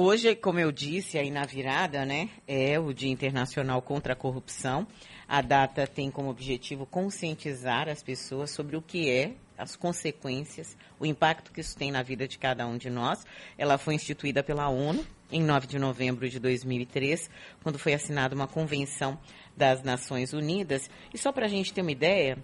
Hoje, 0.00 0.36
como 0.36 0.60
eu 0.60 0.70
disse 0.70 1.18
aí 1.18 1.28
na 1.28 1.44
virada, 1.44 2.06
né, 2.06 2.30
é 2.46 2.78
o 2.78 2.94
Dia 2.94 3.10
Internacional 3.10 3.82
contra 3.82 4.12
a 4.12 4.16
Corrupção. 4.16 4.86
A 5.26 5.42
data 5.42 5.88
tem 5.88 6.08
como 6.08 6.30
objetivo 6.30 6.86
conscientizar 6.86 7.88
as 7.88 8.00
pessoas 8.00 8.52
sobre 8.52 8.76
o 8.76 8.80
que 8.80 9.10
é 9.10 9.32
as 9.58 9.74
consequências, 9.74 10.76
o 11.00 11.04
impacto 11.04 11.50
que 11.50 11.60
isso 11.60 11.76
tem 11.76 11.90
na 11.90 12.00
vida 12.00 12.28
de 12.28 12.38
cada 12.38 12.64
um 12.64 12.78
de 12.78 12.88
nós. 12.88 13.26
Ela 13.58 13.76
foi 13.76 13.94
instituída 13.94 14.40
pela 14.40 14.68
ONU 14.68 15.04
em 15.32 15.42
9 15.42 15.66
de 15.66 15.80
novembro 15.80 16.28
de 16.28 16.38
2003, 16.38 17.28
quando 17.60 17.76
foi 17.76 17.92
assinada 17.92 18.36
uma 18.36 18.46
convenção 18.46 19.18
das 19.56 19.82
Nações 19.82 20.32
Unidas. 20.32 20.88
E 21.12 21.18
só 21.18 21.32
para 21.32 21.46
a 21.46 21.48
gente 21.48 21.72
ter 21.72 21.80
uma 21.80 21.90
ideia, 21.90 22.38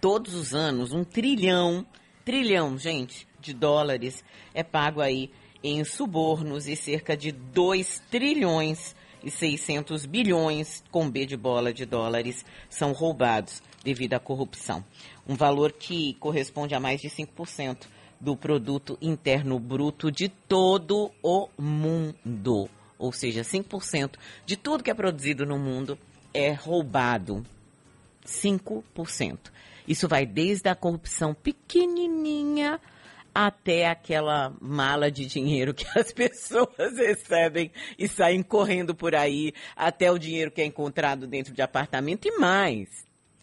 todos 0.00 0.34
os 0.34 0.54
anos, 0.54 0.92
um 0.92 1.02
trilhão, 1.02 1.84
trilhão, 2.24 2.78
gente, 2.78 3.26
de 3.40 3.52
dólares 3.52 4.24
é 4.54 4.62
pago 4.62 5.00
aí 5.00 5.28
em 5.62 5.84
subornos 5.84 6.66
e 6.66 6.76
cerca 6.76 7.16
de 7.16 7.32
2 7.32 8.02
trilhões 8.10 8.94
e 9.22 9.30
600 9.30 10.04
bilhões, 10.06 10.82
com 10.90 11.08
B 11.08 11.24
de 11.26 11.36
bola 11.36 11.72
de 11.72 11.86
dólares, 11.86 12.44
são 12.68 12.92
roubados 12.92 13.62
devido 13.84 14.14
à 14.14 14.20
corrupção. 14.20 14.84
Um 15.28 15.34
valor 15.34 15.72
que 15.72 16.14
corresponde 16.14 16.74
a 16.74 16.80
mais 16.80 17.00
de 17.00 17.08
5% 17.08 17.86
do 18.20 18.36
produto 18.36 18.96
interno 19.00 19.58
bruto 19.58 20.10
de 20.10 20.28
todo 20.28 21.10
o 21.22 21.48
mundo. 21.58 22.68
Ou 22.98 23.12
seja, 23.12 23.42
5% 23.42 24.12
de 24.46 24.56
tudo 24.56 24.84
que 24.84 24.90
é 24.90 24.94
produzido 24.94 25.44
no 25.44 25.58
mundo 25.58 25.98
é 26.32 26.52
roubado. 26.52 27.44
5%. 28.24 29.38
Isso 29.86 30.06
vai 30.06 30.24
desde 30.24 30.68
a 30.68 30.74
corrupção 30.74 31.34
pequenininha 31.34 32.80
até 33.34 33.86
aquela 33.86 34.54
mala 34.60 35.10
de 35.10 35.26
dinheiro 35.26 35.74
que 35.74 35.86
as 35.98 36.12
pessoas 36.12 36.96
recebem 36.96 37.70
e 37.98 38.06
saem 38.08 38.42
correndo 38.42 38.94
por 38.94 39.14
aí, 39.14 39.52
até 39.76 40.10
o 40.10 40.18
dinheiro 40.18 40.50
que 40.50 40.60
é 40.60 40.64
encontrado 40.64 41.26
dentro 41.26 41.52
de 41.52 41.62
apartamento 41.62 42.26
e 42.26 42.38
mais. 42.38 42.88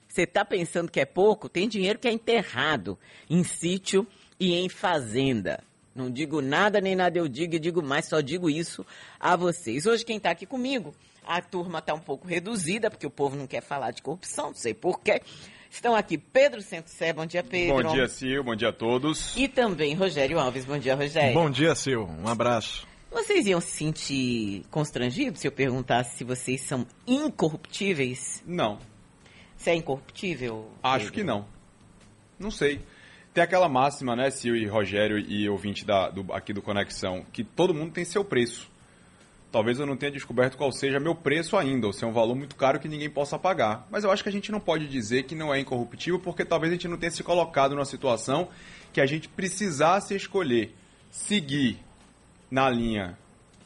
Você 0.08 0.24
está 0.24 0.44
pensando 0.44 0.92
que 0.92 1.00
é 1.00 1.06
pouco? 1.06 1.48
Tem 1.48 1.68
dinheiro 1.68 2.00
que 2.00 2.08
é 2.08 2.12
enterrado 2.12 2.98
em 3.30 3.44
sítio 3.44 4.08
e 4.40 4.56
em 4.56 4.68
fazenda. 4.68 5.64
Não 5.94 6.10
digo 6.10 6.42
nada 6.42 6.80
nem 6.80 6.96
nada 6.96 7.18
eu 7.18 7.28
digo 7.28 7.56
e 7.56 7.60
digo 7.60 7.82
mais, 7.82 8.06
só 8.06 8.22
digo 8.22 8.50
isso 8.50 8.86
a 9.20 9.36
vocês. 9.36 9.86
Hoje 9.86 10.06
quem 10.06 10.18
está 10.18 10.32
aqui 10.32 10.46
comigo, 10.46 10.96
a 11.26 11.42
turma 11.42 11.80
está 11.80 11.94
um 11.94 12.00
pouco 12.00 12.28
reduzida, 12.28 12.90
porque 12.90 13.06
o 13.06 13.12
povo 13.12 13.36
não 13.36 13.46
quer 13.46 13.62
falar 13.62 13.92
de 13.92 14.02
corrupção, 14.02 14.48
não 14.48 14.56
sei 14.56 14.74
porquê. 14.74 15.22
Estão 15.70 15.96
aqui 15.96 16.18
Pedro 16.18 16.62
Sé, 16.62 17.14
bom 17.14 17.26
dia 17.26 17.44
Pedro. 17.44 17.84
Bom 17.84 17.94
dia 17.94 18.08
Sil, 18.10 18.44
bom 18.44 18.56
dia 18.56 18.70
a 18.70 18.74
todos. 18.74 19.36
E 19.38 19.48
também 19.48 19.94
Rogério 19.94 20.40
Alves, 20.40 20.66
bom 20.66 20.78
dia 20.78 20.96
Rogério. 20.96 21.34
Bom 21.34 21.50
dia 21.50 21.76
Sil, 21.78 22.04
um 22.04 22.28
abraço. 22.28 22.88
Vocês 23.12 23.46
iam 23.48 23.62
se 23.62 23.72
sentir 23.72 24.66
constrangidos 24.70 25.40
se 25.42 25.48
eu 25.48 25.52
perguntasse 25.52 26.18
se 26.18 26.24
vocês 26.24 26.62
são 26.62 26.86
incorruptíveis? 27.08 28.44
Não. 28.46 28.80
Você 29.56 29.72
é 29.72 29.76
incorruptível? 29.76 30.70
Acho 30.82 31.06
Pedro? 31.06 31.14
que 31.14 31.24
não. 31.24 31.46
Não 32.40 32.52
sei. 32.52 32.82
Tem 33.34 33.44
aquela 33.44 33.70
máxima, 33.70 34.16
né, 34.16 34.30
Sil 34.34 34.56
e 34.56 34.66
Rogério 34.66 35.20
e 35.20 35.48
ouvinte 35.48 35.86
da, 35.86 36.10
do, 36.10 36.34
aqui 36.34 36.52
do 36.52 36.62
Conexão, 36.62 37.26
que 37.32 37.44
todo 37.44 37.74
mundo 37.74 37.94
tem 37.94 38.04
seu 38.04 38.26
preço. 38.26 38.70
Talvez 39.52 39.80
eu 39.80 39.86
não 39.86 39.98
tenha 39.98 40.12
descoberto 40.12 40.58
qual 40.58 40.72
seja 40.72 41.00
meu 41.00 41.16
preço 41.16 41.58
ainda, 41.58 41.88
ou 41.88 41.94
se 41.94 42.04
é 42.04 42.08
um 42.08 42.14
valor 42.14 42.36
muito 42.36 42.56
caro 42.56 42.80
que 42.80 42.88
ninguém 42.88 43.10
possa 43.10 43.38
pagar. 43.40 43.88
Mas 43.90 44.04
eu 44.04 44.12
acho 44.12 44.22
que 44.22 44.30
a 44.30 44.32
gente 44.32 44.52
não 44.52 44.60
pode 44.60 44.88
dizer 44.88 45.24
que 45.24 45.34
não 45.34 45.54
é 45.54 45.60
incorruptível, 45.60 46.20
porque 46.20 46.46
talvez 46.46 46.72
a 46.72 46.76
gente 46.76 46.88
não 46.88 46.98
tenha 46.98 47.12
se 47.12 47.24
colocado 47.24 47.74
numa 47.74 47.86
situação 47.86 48.50
que 48.94 49.02
a 49.02 49.08
gente 49.08 49.28
precisasse 49.28 50.16
escolher 50.16 50.76
seguir 51.10 51.80
na 52.50 52.70
linha 52.70 53.18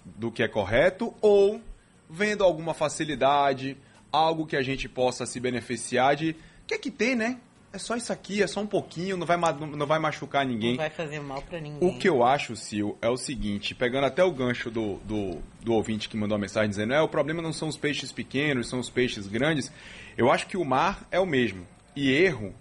do 0.06 0.32
que 0.32 0.42
é 0.42 0.48
correto 0.48 1.14
ou 1.22 1.62
vendo 2.10 2.44
alguma 2.44 2.74
facilidade, 2.74 3.78
algo 4.12 4.46
que 4.46 4.56
a 4.56 4.62
gente 4.62 4.88
possa 4.88 5.26
se 5.26 5.40
beneficiar 5.40 6.16
de. 6.16 6.32
O 6.32 6.66
que 6.68 6.76
é 6.76 6.78
que 6.78 6.92
tem, 6.92 7.16
né? 7.16 7.40
É 7.74 7.80
só 7.80 7.96
isso 7.96 8.14
aqui, 8.14 8.44
é 8.44 8.46
só 8.46 8.62
um 8.62 8.68
pouquinho, 8.68 9.18
não 9.18 9.26
vai, 9.26 9.36
não 9.36 9.88
vai 9.88 9.98
machucar 9.98 10.46
ninguém. 10.46 10.72
Não 10.72 10.78
vai 10.78 10.92
fazer 10.92 11.20
mal 11.20 11.42
para 11.42 11.60
ninguém. 11.60 11.90
O 11.90 11.98
que 11.98 12.08
eu 12.08 12.24
acho, 12.24 12.56
Sil, 12.56 12.94
é 13.02 13.10
o 13.10 13.18
seguinte, 13.18 13.74
pegando 13.74 14.06
até 14.06 14.24
o 14.24 14.32
gancho 14.32 14.70
do, 14.70 14.98
do, 14.98 15.42
do 15.60 15.74
ouvinte 15.74 16.08
que 16.08 16.16
mandou 16.16 16.36
a 16.36 16.40
mensagem 16.40 16.70
dizendo, 16.70 16.94
é, 16.94 17.02
o 17.02 17.08
problema 17.08 17.42
não 17.42 17.52
são 17.52 17.68
os 17.68 17.76
peixes 17.76 18.12
pequenos, 18.12 18.70
são 18.70 18.80
os 18.80 18.92
peixes 18.92 19.26
grandes. 19.26 19.72
Eu 20.16 20.32
acho 20.32 20.46
que 20.46 20.56
o 20.56 20.64
mar 20.64 21.08
é 21.10 21.20
o 21.20 21.26
mesmo. 21.26 21.66
E 21.96 22.12
erro, 22.12 22.54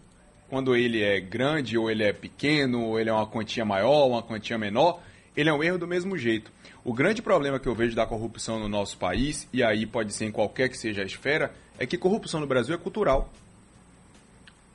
quando 0.49 0.75
ele 0.75 1.03
é 1.03 1.21
grande, 1.21 1.77
ou 1.77 1.91
ele 1.91 2.05
é 2.05 2.13
pequeno, 2.15 2.83
ou 2.83 2.99
ele 2.99 3.11
é 3.11 3.13
uma 3.13 3.27
quantia 3.27 3.67
maior, 3.67 4.07
uma 4.07 4.23
quantia 4.23 4.57
menor, 4.57 5.03
ele 5.37 5.51
é 5.51 5.53
um 5.53 5.63
erro 5.63 5.77
do 5.77 5.87
mesmo 5.87 6.17
jeito. 6.17 6.51
O 6.83 6.95
grande 6.95 7.21
problema 7.21 7.61
que 7.61 7.69
eu 7.69 7.75
vejo 7.75 7.95
da 7.95 8.07
corrupção 8.07 8.59
no 8.59 8.69
nosso 8.69 8.97
país, 8.97 9.47
e 9.53 9.63
aí 9.63 9.85
pode 9.85 10.15
ser 10.15 10.25
em 10.25 10.33
qualquer 10.33 10.71
que 10.71 10.77
seja 10.77 11.03
a 11.03 11.05
esfera, 11.05 11.53
é 11.79 11.85
que 11.85 11.99
corrupção 11.99 12.41
no 12.41 12.47
Brasil 12.47 12.75
é 12.75 12.79
cultural. 12.79 13.31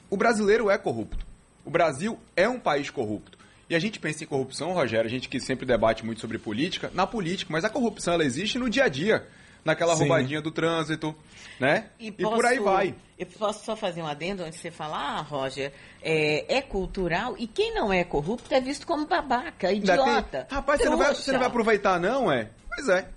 O 0.09 0.17
brasileiro 0.17 0.69
é 0.69 0.77
corrupto. 0.77 1.25
O 1.65 1.69
Brasil 1.69 2.17
é 2.35 2.47
um 2.47 2.59
país 2.59 2.89
corrupto. 2.89 3.37
E 3.69 3.75
a 3.75 3.79
gente 3.79 3.99
pensa 3.99 4.23
em 4.23 4.27
corrupção, 4.27 4.71
Rogério, 4.71 5.05
a 5.05 5.09
gente 5.09 5.27
que 5.27 5.39
sempre 5.39 5.65
debate 5.65 6.05
muito 6.05 6.21
sobre 6.21 6.37
política, 6.37 6.89
na 6.93 7.05
política, 7.05 7.51
mas 7.51 7.65
a 7.65 7.69
corrupção 7.69 8.13
ela 8.13 8.23
existe 8.23 8.57
no 8.57 8.69
dia 8.69 8.85
a 8.85 8.87
dia, 8.87 9.27
naquela 9.65 9.93
Sim. 9.93 10.01
roubadinha 10.01 10.41
do 10.41 10.51
trânsito, 10.51 11.13
né? 11.59 11.89
E, 11.99 12.09
posso, 12.09 12.33
e, 12.33 12.35
por 12.37 12.45
aí 12.45 12.59
vai. 12.59 12.95
Eu 13.19 13.25
posso 13.25 13.65
só 13.65 13.75
fazer 13.75 14.01
um 14.01 14.07
adendo 14.07 14.43
antes 14.43 14.55
de 14.55 14.61
você 14.61 14.71
falar, 14.71 15.17
ah, 15.17 15.21
Roger, 15.21 15.73
é, 16.01 16.57
é, 16.57 16.61
cultural 16.61 17.35
e 17.37 17.45
quem 17.45 17.73
não 17.73 17.91
é 17.91 18.05
corrupto 18.05 18.53
é 18.53 18.61
visto 18.61 18.87
como 18.87 19.05
babaca, 19.05 19.73
idiota. 19.73 20.45
Tem... 20.45 20.57
Rapaz, 20.57 20.79
você 20.79 20.89
não, 20.89 20.97
vai, 20.97 21.13
você 21.13 21.31
não, 21.33 21.39
vai, 21.39 21.47
aproveitar 21.49 21.99
não, 21.99 22.31
é? 22.31 22.49
Pois 22.73 22.87
é. 22.87 23.09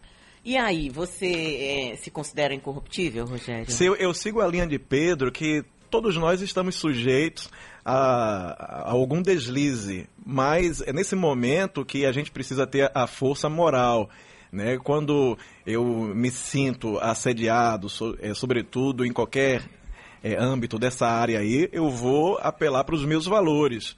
E 0.45 0.57
aí, 0.57 0.89
você 0.89 1.93
é, 1.93 1.97
se 1.97 2.11
considera 2.11 2.55
incorruptível, 2.55 3.27
Rogério? 3.27 3.71
Se 3.71 3.85
eu, 3.85 3.95
eu 3.95 4.13
sigo 4.13 4.41
a 4.41 4.49
linha 4.49 4.67
de 4.67 4.79
Pedro, 4.79 5.31
que 5.31 5.65
todos 5.91 6.17
nós 6.17 6.41
estamos 6.41 6.77
sujeitos 6.77 7.51
a, 7.85 8.85
a, 8.85 8.91
algum 8.91 9.21
deslize, 9.21 10.09
mas 10.25 10.81
é 10.81 10.93
nesse 10.93 11.17
momento 11.17 11.85
que 11.85 12.07
a 12.07 12.13
gente 12.13 12.31
precisa 12.31 12.67
ter 12.67 12.91
a 12.95 13.07
força 13.07 13.49
moral. 13.49 14.09
Né? 14.53 14.79
Quando 14.79 15.37
eu 15.67 15.85
me 15.85 16.31
sinto 16.31 16.99
assediado, 16.99 17.89
so, 17.89 18.17
é, 18.21 18.33
sobretudo 18.35 19.05
em 19.05 19.13
qualquer 19.13 19.63
é, 20.23 20.37
âmbito 20.37 20.79
dessa 20.79 21.07
área 21.07 21.41
aí, 21.41 21.69
eu 21.73 21.91
vou 21.91 22.39
apelar 22.41 22.85
para 22.85 22.95
os 22.95 23.05
meus 23.05 23.27
valores. 23.27 23.97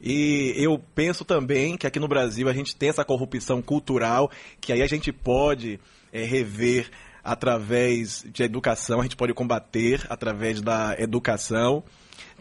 E 0.00 0.52
eu 0.56 0.82
penso 0.94 1.24
também 1.24 1.76
que 1.76 1.86
aqui 1.86 2.00
no 2.00 2.08
Brasil 2.08 2.48
a 2.48 2.52
gente 2.52 2.74
tem 2.74 2.88
essa 2.88 3.04
corrupção 3.04 3.62
cultural, 3.62 4.30
que 4.60 4.72
aí 4.72 4.82
a 4.82 4.86
gente 4.86 5.12
pode 5.12 5.78
é, 6.12 6.24
rever 6.24 6.90
através 7.22 8.24
de 8.32 8.42
educação, 8.42 9.00
a 9.00 9.02
gente 9.02 9.16
pode 9.16 9.32
combater 9.34 10.04
através 10.08 10.60
da 10.60 10.96
educação. 10.98 11.84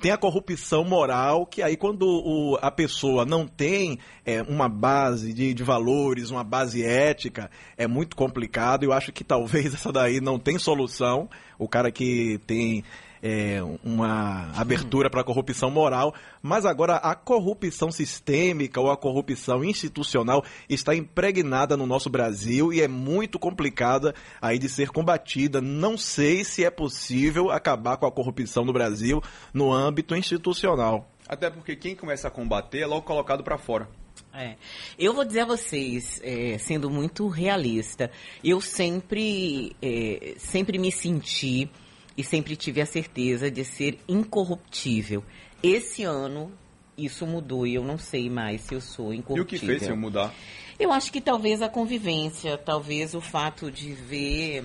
Tem 0.02 0.12
a 0.12 0.18
corrupção 0.18 0.84
moral, 0.84 1.46
que 1.46 1.62
aí 1.62 1.78
quando 1.78 2.08
o, 2.08 2.58
a 2.60 2.72
pessoa 2.72 3.24
não 3.24 3.48
tem 3.48 4.00
é, 4.26 4.42
uma 4.42 4.68
base 4.68 5.32
de, 5.32 5.54
de 5.54 5.64
valores, 5.64 6.32
uma 6.32 6.44
base 6.44 6.84
ética, 6.84 7.52
é 7.78 7.86
muito 7.86 8.16
complicado. 8.16 8.84
Eu 8.84 8.94
acho 8.94 9.12
que 9.12 9.24
talvez 9.24 9.68
essa 9.76 9.92
daí 9.92 10.20
não 10.20 10.40
tem 10.40 10.58
solução. 10.58 11.30
O 11.60 11.68
cara 11.68 11.92
que 11.92 12.40
tem 12.48 12.84
é, 13.22 13.62
uma 13.84 14.52
abertura 14.56 15.10
para 15.10 15.22
a 15.22 15.24
corrupção 15.24 15.70
moral, 15.70 16.14
mas 16.42 16.66
agora 16.66 16.96
a 16.96 17.14
corrupção 17.16 17.92
sistêmica 17.92 18.80
ou 18.80 18.90
a 18.90 18.98
corrupção 18.98 19.64
institucional 19.64 20.44
está 20.70 20.96
impregnada 20.96 21.78
no 21.78 21.86
nosso 21.86 22.10
Brasil 22.10 22.74
e 22.74 22.82
é 22.82 22.88
muito 22.88 23.38
complicada 23.38 24.16
aí 24.42 24.58
de 24.58 24.68
ser 24.68 24.90
combatida. 24.90 25.62
Não 25.62 25.98
sei 25.98 26.44
se 26.44 26.66
é 26.66 26.72
possível 26.72 27.52
acabar 27.52 27.98
com 27.98 28.06
a 28.06 28.12
corrupção 28.12 28.66
no 28.66 28.74
Brasil 28.74 29.22
no 29.54 29.72
âmbito 29.72 30.16
institucional. 30.16 31.10
Até 31.28 31.50
porque 31.50 31.76
quem 31.76 31.96
começa 31.96 32.28
a 32.28 32.32
combater 32.32 32.80
é 32.80 32.86
logo 32.86 33.04
colocado 33.04 33.44
para 33.44 33.58
fora. 33.58 33.88
É. 34.34 34.56
Eu 34.98 35.14
vou 35.14 35.26
dizer 35.26 35.42
a 35.42 35.46
vocês, 35.46 36.22
é, 36.24 36.58
sendo 36.58 36.90
muito 36.90 37.28
realista, 37.28 38.12
eu 38.44 38.62
sempre, 38.62 39.76
é, 39.82 40.36
sempre 40.38 40.78
me 40.78 40.92
senti 40.92 41.70
e 42.18 42.24
sempre 42.24 42.56
tive 42.56 42.82
a 42.82 42.86
certeza 42.86 43.50
de 43.50 43.64
ser 43.64 44.00
incorruptível. 44.08 45.24
Esse 45.64 46.04
ano 46.04 46.52
isso 46.98 47.26
mudou 47.26 47.66
e 47.66 47.76
eu 47.76 47.84
não 47.84 47.98
sei 47.98 48.30
mais 48.30 48.62
se 48.62 48.76
eu 48.76 48.82
sou 48.82 49.14
incorruptível. 49.14 49.42
E 49.42 49.76
o 49.76 49.76
que 49.76 49.80
fez 49.80 49.82
se 49.84 49.94
mudar? 49.94 50.34
Eu 50.80 50.92
acho 50.92 51.12
que 51.12 51.22
talvez 51.22 51.62
a 51.62 51.70
convivência, 51.70 52.58
talvez 52.58 53.14
o 53.14 53.22
fato 53.22 53.72
de 53.72 53.94
ver 53.94 54.64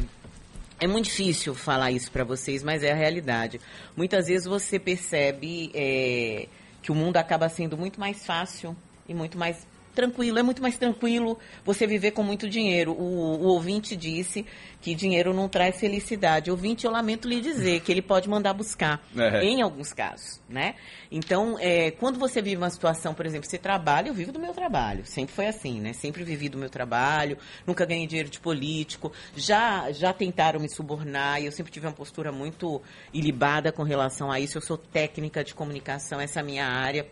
é 0.79 0.87
muito 0.87 1.07
difícil 1.07 1.55
falar 1.55 1.91
isso 1.91 2.11
para 2.11 2.25
vocês, 2.25 2.63
mas 2.63 2.83
é 2.83 2.93
a 2.93 2.95
realidade. 2.95 3.61
Muitas 3.97 4.27
vezes 4.27 4.47
você 4.47 4.79
percebe 4.79 5.71
é, 5.75 6.49
que 6.83 6.93
o 6.93 6.95
mundo 6.95 7.17
acaba 7.17 7.49
sendo 7.49 7.77
muito 7.77 7.99
mais 7.99 8.25
fácil 8.27 8.77
e 9.09 9.15
muito 9.15 9.39
mais 9.39 9.67
tranquilo, 9.97 10.39
é 10.39 10.43
muito 10.43 10.63
mais 10.63 10.77
tranquilo 10.79 11.39
você 11.65 11.87
viver 11.87 12.13
com 12.13 12.23
muito 12.23 12.49
dinheiro. 12.49 12.93
O, 12.93 13.03
o 13.03 13.47
ouvinte 13.47 13.97
disse 13.97 14.47
que 14.81 14.95
dinheiro 14.95 15.35
não 15.35 15.49
traz 15.49 15.81
felicidade. 15.81 16.51
O 16.51 16.55
ouvinte, 16.55 16.85
eu 16.85 16.93
lamento 16.93 17.27
lhe 17.27 17.41
dizer 17.41 17.81
que 17.81 17.91
ele 17.91 18.03
pode 18.03 18.29
mandar 18.29 18.53
buscar, 18.53 19.03
é. 19.17 19.43
em 19.43 19.63
alguns 19.63 19.93
casos, 19.93 20.41
né? 20.49 20.75
Então, 21.11 21.57
é, 21.59 21.91
quando 21.91 22.19
você 22.19 22.43
vive 22.43 22.57
uma 22.57 22.71
situação, 22.71 23.15
por 23.15 23.27
exemplo, 23.27 23.49
você 23.49 23.59
trabalha, 23.59 24.09
eu 24.09 24.15
vivo 24.15 24.31
do 24.31 24.39
meu 24.39 24.53
trabalho. 24.53 25.05
Sempre 25.07 25.35
foi 25.35 25.47
assim, 25.47 25.81
né? 25.81 25.93
Sempre 25.95 26.23
vivi 26.23 26.49
do 26.49 26.59
meu 26.59 26.69
trabalho, 26.69 27.39
nunca 27.67 27.87
ganhei 27.87 28.07
dinheiro 28.07 28.29
de 28.29 28.39
político. 28.39 29.11
Já, 29.35 29.91
já 29.91 30.13
tentaram 30.13 30.61
me 30.61 30.69
subornar 30.69 31.41
e 31.41 31.47
eu 31.47 31.53
sempre 31.53 31.73
tive 31.73 31.87
uma 31.87 31.93
postura 31.93 32.31
muito 32.31 32.83
ilibada 33.13 33.73
com 33.73 33.83
relação 33.83 34.31
a 34.31 34.39
isso. 34.39 34.59
Eu 34.59 34.63
sou 34.63 34.77
técnica 34.77 35.43
de 35.43 35.55
comunicação, 35.55 36.21
essa 36.21 36.41
é 36.41 36.43
a 36.43 36.45
minha 36.45 36.67
área 36.67 37.07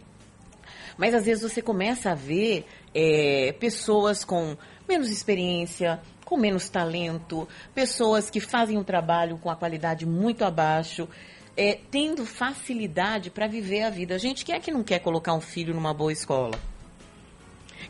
mas 0.96 1.14
às 1.14 1.26
vezes 1.26 1.43
você 1.43 1.61
começa 1.61 2.11
a 2.11 2.14
ver 2.14 2.67
é, 2.94 3.52
pessoas 3.58 4.25
com 4.25 4.56
menos 4.88 5.11
experiência, 5.11 6.00
com 6.25 6.37
menos 6.37 6.69
talento, 6.69 7.49
pessoas 7.75 8.31
que 8.31 8.41
fazem 8.41 8.79
um 8.79 8.85
trabalho 8.85 9.38
com 9.38 9.50
a 9.50 9.56
qualidade 9.56 10.06
muito 10.06 10.44
abaixo. 10.44 11.08
É, 11.56 11.79
tendo 11.88 12.26
facilidade 12.26 13.31
para 13.31 13.46
viver 13.46 13.85
a 13.85 13.91
vida. 13.91 14.19
Gente, 14.19 14.44
quem 14.44 14.56
é 14.56 14.58
que 14.58 14.73
não 14.73 14.82
quer 14.82 14.99
colocar 14.99 15.35
um 15.35 15.41
filho 15.41 15.73
numa 15.73 15.94
boa 15.94 16.12
escola? 16.12 16.58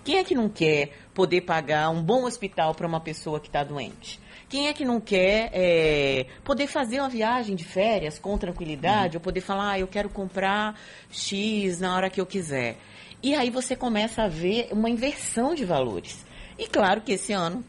Quem 0.05 0.19
é 0.19 0.25
que 0.25 0.35
não 0.35 0.51
quer 0.51 0.93
poder 1.15 1.41
pagar 1.41 1.89
um 1.89 2.03
bom 2.03 2.25
hospital 2.25 2.75
para 2.75 2.87
uma 2.87 3.01
pessoa 3.01 3.41
que 3.41 3.47
está 3.47 3.65
doente? 3.65 4.21
Quem 4.49 4.69
é 4.69 4.73
que 4.73 4.85
não 4.85 5.01
quer 5.01 5.51
é, 5.53 6.27
poder 6.45 6.67
fazer 6.67 7.01
uma 7.01 7.09
viagem 7.09 7.57
de 7.57 7.65
férias 7.65 8.19
com 8.19 8.37
tranquilidade, 8.37 9.17
uhum. 9.17 9.21
ou 9.21 9.25
poder 9.25 9.41
falar, 9.41 9.73
ah, 9.73 9.79
eu 9.79 9.89
quero 9.89 10.09
comprar 10.09 10.79
X 11.11 11.81
na 11.81 11.97
hora 11.97 12.11
que 12.11 12.21
eu 12.21 12.27
quiser? 12.27 12.77
E 13.25 13.35
aí 13.35 13.49
você 13.49 13.75
começa 13.75 14.25
a 14.25 14.29
ver 14.29 14.69
uma 14.71 14.91
inversão 14.91 15.55
de 15.55 15.65
valores. 15.65 16.27
E 16.59 16.67
claro 16.67 17.01
que 17.01 17.13
esse 17.13 17.33
ano 17.33 17.65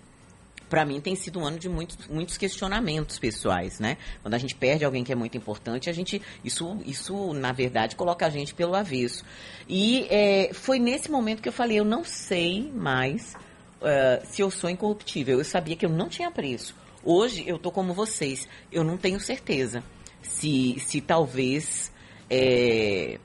para 0.70 0.84
mim 0.84 1.00
tem 1.00 1.16
sido 1.16 1.40
um 1.40 1.46
ano 1.46 1.58
de 1.58 1.70
muitos, 1.70 2.10
muitos 2.10 2.38
questionamentos 2.38 3.18
pessoais, 3.18 3.80
né? 3.80 3.96
Quando 4.22 4.34
a 4.34 4.38
gente 4.38 4.54
perde 4.54 4.84
alguém 4.84 5.02
que 5.02 5.14
é 5.14 5.16
muito 5.16 5.38
importante, 5.38 5.90
a 5.90 5.94
gente 5.94 6.22
isso, 6.44 6.78
isso 6.86 7.34
na 7.34 7.54
verdade 7.54 7.96
coloca 7.96 8.26
a 8.26 8.30
gente 8.30 8.54
pelo 8.54 8.76
avesso. 8.76 9.24
E 9.66 10.06
é, 10.10 10.50
foi 10.54 10.78
nesse 10.78 11.10
momento 11.10 11.42
que 11.42 11.48
eu 11.48 11.54
falei, 11.54 11.80
eu 11.80 11.86
não 11.86 12.04
sei 12.04 12.70
mais 12.74 13.34
uh, 13.80 14.26
se 14.26 14.42
eu 14.42 14.52
sou 14.52 14.70
incorruptível. 14.70 15.38
Eu 15.38 15.46
sabia 15.46 15.78
que 15.78 15.86
eu 15.86 15.90
não 15.90 16.10
tinha 16.10 16.30
preço. 16.30 16.76
Hoje 17.02 17.46
eu 17.48 17.58
tô 17.58 17.72
como 17.72 17.94
vocês, 17.94 18.46
eu 18.74 18.84
não 18.84 18.98
tenho 18.98 19.22
certeza 19.22 19.82
se, 20.22 20.78
se 20.82 21.00
talvez 21.00 21.94
é, 22.30 23.20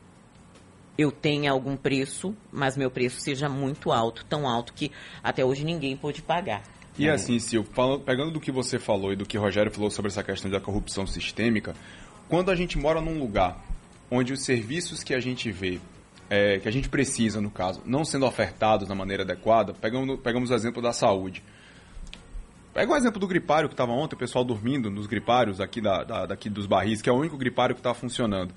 eu 1.01 1.11
tenha 1.11 1.51
algum 1.51 1.77
preço, 1.77 2.37
mas 2.53 2.77
meu 2.77 2.91
preço 2.91 3.21
seja 3.21 3.49
muito 3.49 3.91
alto, 3.91 4.25
tão 4.27 4.47
alto 4.47 4.73
que 4.75 4.93
até 5.23 5.45
hoje 5.45 5.65
ninguém 5.65 5.97
pôde 5.97 6.21
pagar. 6.21 6.63
E 6.99 7.09
é. 7.09 7.13
assim, 7.13 7.39
Silvio, 7.39 7.71
pegando 8.05 8.33
do 8.33 8.41
que 8.41 8.53
você 8.53 8.79
falou 8.79 9.13
e 9.13 9.17
do 9.17 9.25
que 9.25 9.39
o 9.39 9.41
Rogério 9.41 9.73
falou 9.73 9.91
sobre 9.91 10.11
essa 10.11 10.23
questão 10.23 10.51
da 10.51 10.61
corrupção 10.61 11.07
sistêmica, 11.07 11.75
quando 12.29 12.51
a 12.51 12.55
gente 12.55 12.77
mora 12.77 13.01
num 13.01 13.19
lugar 13.19 13.65
onde 14.11 14.33
os 14.33 14.45
serviços 14.45 15.03
que 15.03 15.15
a 15.15 15.21
gente 15.21 15.51
vê, 15.51 15.81
é, 16.29 16.59
que 16.59 16.69
a 16.69 16.71
gente 16.71 16.89
precisa, 16.89 17.41
no 17.41 17.51
caso, 17.51 17.81
não 17.87 18.05
sendo 18.05 18.27
ofertados 18.27 18.87
da 18.87 18.95
maneira 18.95 19.23
adequada, 19.23 19.73
pegamos, 19.73 20.21
pegamos 20.21 20.51
o 20.51 20.55
exemplo 20.55 20.83
da 20.83 20.93
saúde. 20.93 21.43
Pega 22.75 22.93
o 22.93 22.97
exemplo 22.97 23.19
do 23.19 23.27
gripário 23.27 23.69
que 23.69 23.73
estava 23.73 23.93
ontem, 23.93 24.15
o 24.15 24.19
pessoal 24.19 24.45
dormindo 24.45 24.91
nos 24.91 25.07
gripários 25.07 25.61
aqui 25.61 25.81
da, 25.81 26.05
da, 26.05 26.27
daqui 26.27 26.51
dos 26.51 26.67
barris, 26.67 27.01
que 27.01 27.09
é 27.09 27.13
o 27.13 27.17
único 27.17 27.37
gripário 27.37 27.75
que 27.75 27.81
está 27.81 27.95
funcionando. 27.95 28.53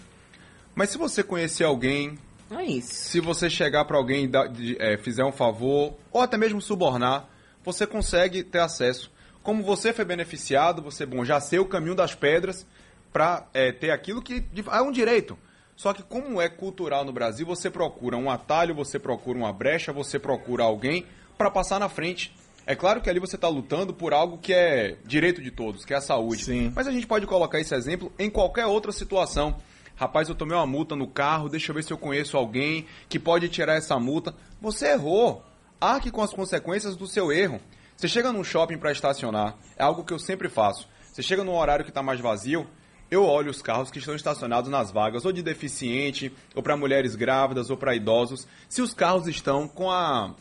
Mas 0.75 0.89
se 0.89 0.97
você 0.97 1.23
conhecer 1.23 1.63
alguém 1.63 2.17
é 2.59 2.65
isso. 2.65 2.93
Se 2.93 3.19
você 3.19 3.49
chegar 3.49 3.85
para 3.85 3.97
alguém 3.97 4.29
e 4.57 4.77
é, 4.79 4.97
fizer 4.97 5.23
um 5.23 5.31
favor, 5.31 5.97
ou 6.11 6.21
até 6.21 6.37
mesmo 6.37 6.61
subornar, 6.61 7.29
você 7.63 7.87
consegue 7.87 8.43
ter 8.43 8.59
acesso. 8.59 9.11
Como 9.41 9.63
você 9.63 9.91
foi 9.93 10.05
beneficiado, 10.05 10.81
você 10.81 11.05
bom, 11.05 11.25
já 11.25 11.39
sei 11.39 11.59
o 11.59 11.65
caminho 11.65 11.95
das 11.95 12.15
pedras 12.15 12.65
para 13.11 13.47
é, 13.53 13.71
ter 13.71 13.91
aquilo 13.91 14.21
que 14.21 14.43
é 14.71 14.81
um 14.81 14.91
direito. 14.91 15.37
Só 15.75 15.93
que 15.93 16.03
como 16.03 16.41
é 16.41 16.47
cultural 16.49 17.03
no 17.03 17.11
Brasil, 17.11 17.45
você 17.45 17.69
procura 17.69 18.15
um 18.15 18.29
atalho, 18.29 18.75
você 18.75 18.99
procura 18.99 19.37
uma 19.37 19.51
brecha, 19.51 19.91
você 19.91 20.19
procura 20.19 20.63
alguém 20.63 21.05
para 21.37 21.49
passar 21.49 21.79
na 21.79 21.89
frente. 21.89 22.33
É 22.65 22.75
claro 22.75 23.01
que 23.01 23.09
ali 23.09 23.19
você 23.19 23.35
está 23.35 23.49
lutando 23.49 23.93
por 23.93 24.13
algo 24.13 24.37
que 24.37 24.53
é 24.53 24.95
direito 25.03 25.41
de 25.41 25.51
todos, 25.51 25.83
que 25.83 25.93
é 25.93 25.97
a 25.97 26.01
saúde. 26.01 26.45
Sim. 26.45 26.71
Mas 26.73 26.87
a 26.87 26.91
gente 26.91 27.05
pode 27.05 27.27
colocar 27.27 27.59
esse 27.59 27.75
exemplo 27.75 28.11
em 28.17 28.29
qualquer 28.29 28.65
outra 28.65 28.91
situação. 28.91 29.55
Rapaz, 29.95 30.27
eu 30.27 30.35
tomei 30.35 30.57
uma 30.57 30.65
multa 30.65 30.95
no 30.95 31.07
carro, 31.07 31.49
deixa 31.49 31.71
eu 31.71 31.75
ver 31.75 31.83
se 31.83 31.93
eu 31.93 31.97
conheço 31.97 32.35
alguém 32.35 32.85
que 33.07 33.19
pode 33.19 33.47
tirar 33.49 33.75
essa 33.75 33.99
multa. 33.99 34.33
Você 34.61 34.87
errou. 34.87 35.43
Arque 35.79 36.09
com 36.09 36.21
as 36.21 36.33
consequências 36.33 36.95
do 36.95 37.05
seu 37.05 37.31
erro. 37.31 37.59
Você 37.95 38.07
chega 38.07 38.31
num 38.31 38.43
shopping 38.43 38.77
para 38.77 38.91
estacionar, 38.91 39.55
é 39.77 39.83
algo 39.83 40.03
que 40.03 40.13
eu 40.13 40.19
sempre 40.19 40.49
faço. 40.49 40.87
Você 41.11 41.21
chega 41.21 41.43
num 41.43 41.55
horário 41.55 41.85
que 41.85 41.91
está 41.91 42.01
mais 42.01 42.19
vazio, 42.19 42.67
eu 43.11 43.23
olho 43.23 43.51
os 43.51 43.61
carros 43.61 43.91
que 43.91 43.99
estão 43.99 44.15
estacionados 44.15 44.69
nas 44.69 44.91
vagas, 44.91 45.25
ou 45.25 45.31
de 45.31 45.43
deficiente, 45.43 46.33
ou 46.55 46.63
para 46.63 46.75
mulheres 46.75 47.15
grávidas, 47.15 47.69
ou 47.69 47.77
para 47.77 47.95
idosos. 47.95 48.47
Se 48.67 48.81
os 48.81 48.93
carros 48.93 49.27
estão 49.27 49.67
com 49.67 49.91
a 49.91 50.33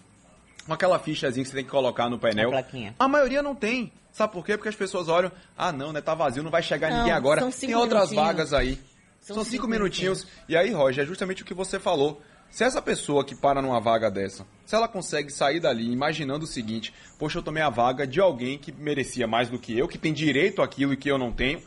com 0.67 0.73
aquela 0.73 0.99
fichazinha 0.99 1.43
que 1.43 1.51
você 1.51 1.57
tem 1.57 1.65
que 1.65 1.71
colocar 1.71 2.09
no 2.09 2.19
painel. 2.19 2.51
A, 2.99 3.05
a 3.05 3.09
maioria 3.09 3.43
não 3.43 3.55
tem. 3.55 3.93
Sabe 4.13 4.33
por 4.33 4.45
quê? 4.45 4.57
Porque 4.57 4.69
as 4.69 4.77
pessoas 4.77 5.09
olham, 5.09 5.33
ah 5.57 5.73
não, 5.73 5.93
né, 5.93 6.01
tá 6.01 6.15
vazio, 6.15 6.43
não 6.43 6.51
vai 6.51 6.63
chegar 6.63 6.91
não, 6.91 6.99
ninguém 6.99 7.13
agora. 7.13 7.51
Tem 7.51 7.75
outras 7.75 8.13
vagas 8.13 8.53
aí. 8.53 8.79
São, 9.23 9.37
São 9.37 9.45
cinco, 9.45 9.57
cinco 9.57 9.69
minutinhos. 9.69 10.25
minutinhos. 10.25 10.49
E 10.49 10.57
aí, 10.57 10.71
Roger, 10.73 11.05
é 11.05 11.07
justamente 11.07 11.43
o 11.43 11.47
que 11.47 11.55
você 11.55 11.79
falou. 11.79 12.21
Se 12.51 12.65
essa 12.65 12.83
pessoa 12.83 13.25
que 13.25 13.35
para 13.35 13.63
numa 13.63 13.81
vaga 13.81 14.11
dessa, 14.11 14.47
se 14.67 14.75
ela 14.75 14.87
consegue 14.87 15.33
sair 15.33 15.59
dali 15.59 15.91
imaginando 15.91 16.45
o 16.45 16.47
seguinte: 16.47 16.93
poxa, 17.19 17.39
eu 17.39 17.43
tomei 17.43 17.63
a 17.63 17.71
vaga 17.71 18.07
de 18.07 18.21
alguém 18.21 18.59
que 18.59 18.71
merecia 18.71 19.27
mais 19.27 19.49
do 19.49 19.59
que 19.59 19.79
eu, 19.79 19.89
que 19.89 19.97
tem 19.97 20.13
direito 20.13 20.61
àquilo 20.61 20.95
que 20.97 21.11
eu 21.11 21.17
não 21.17 21.33
tenho, 21.33 21.63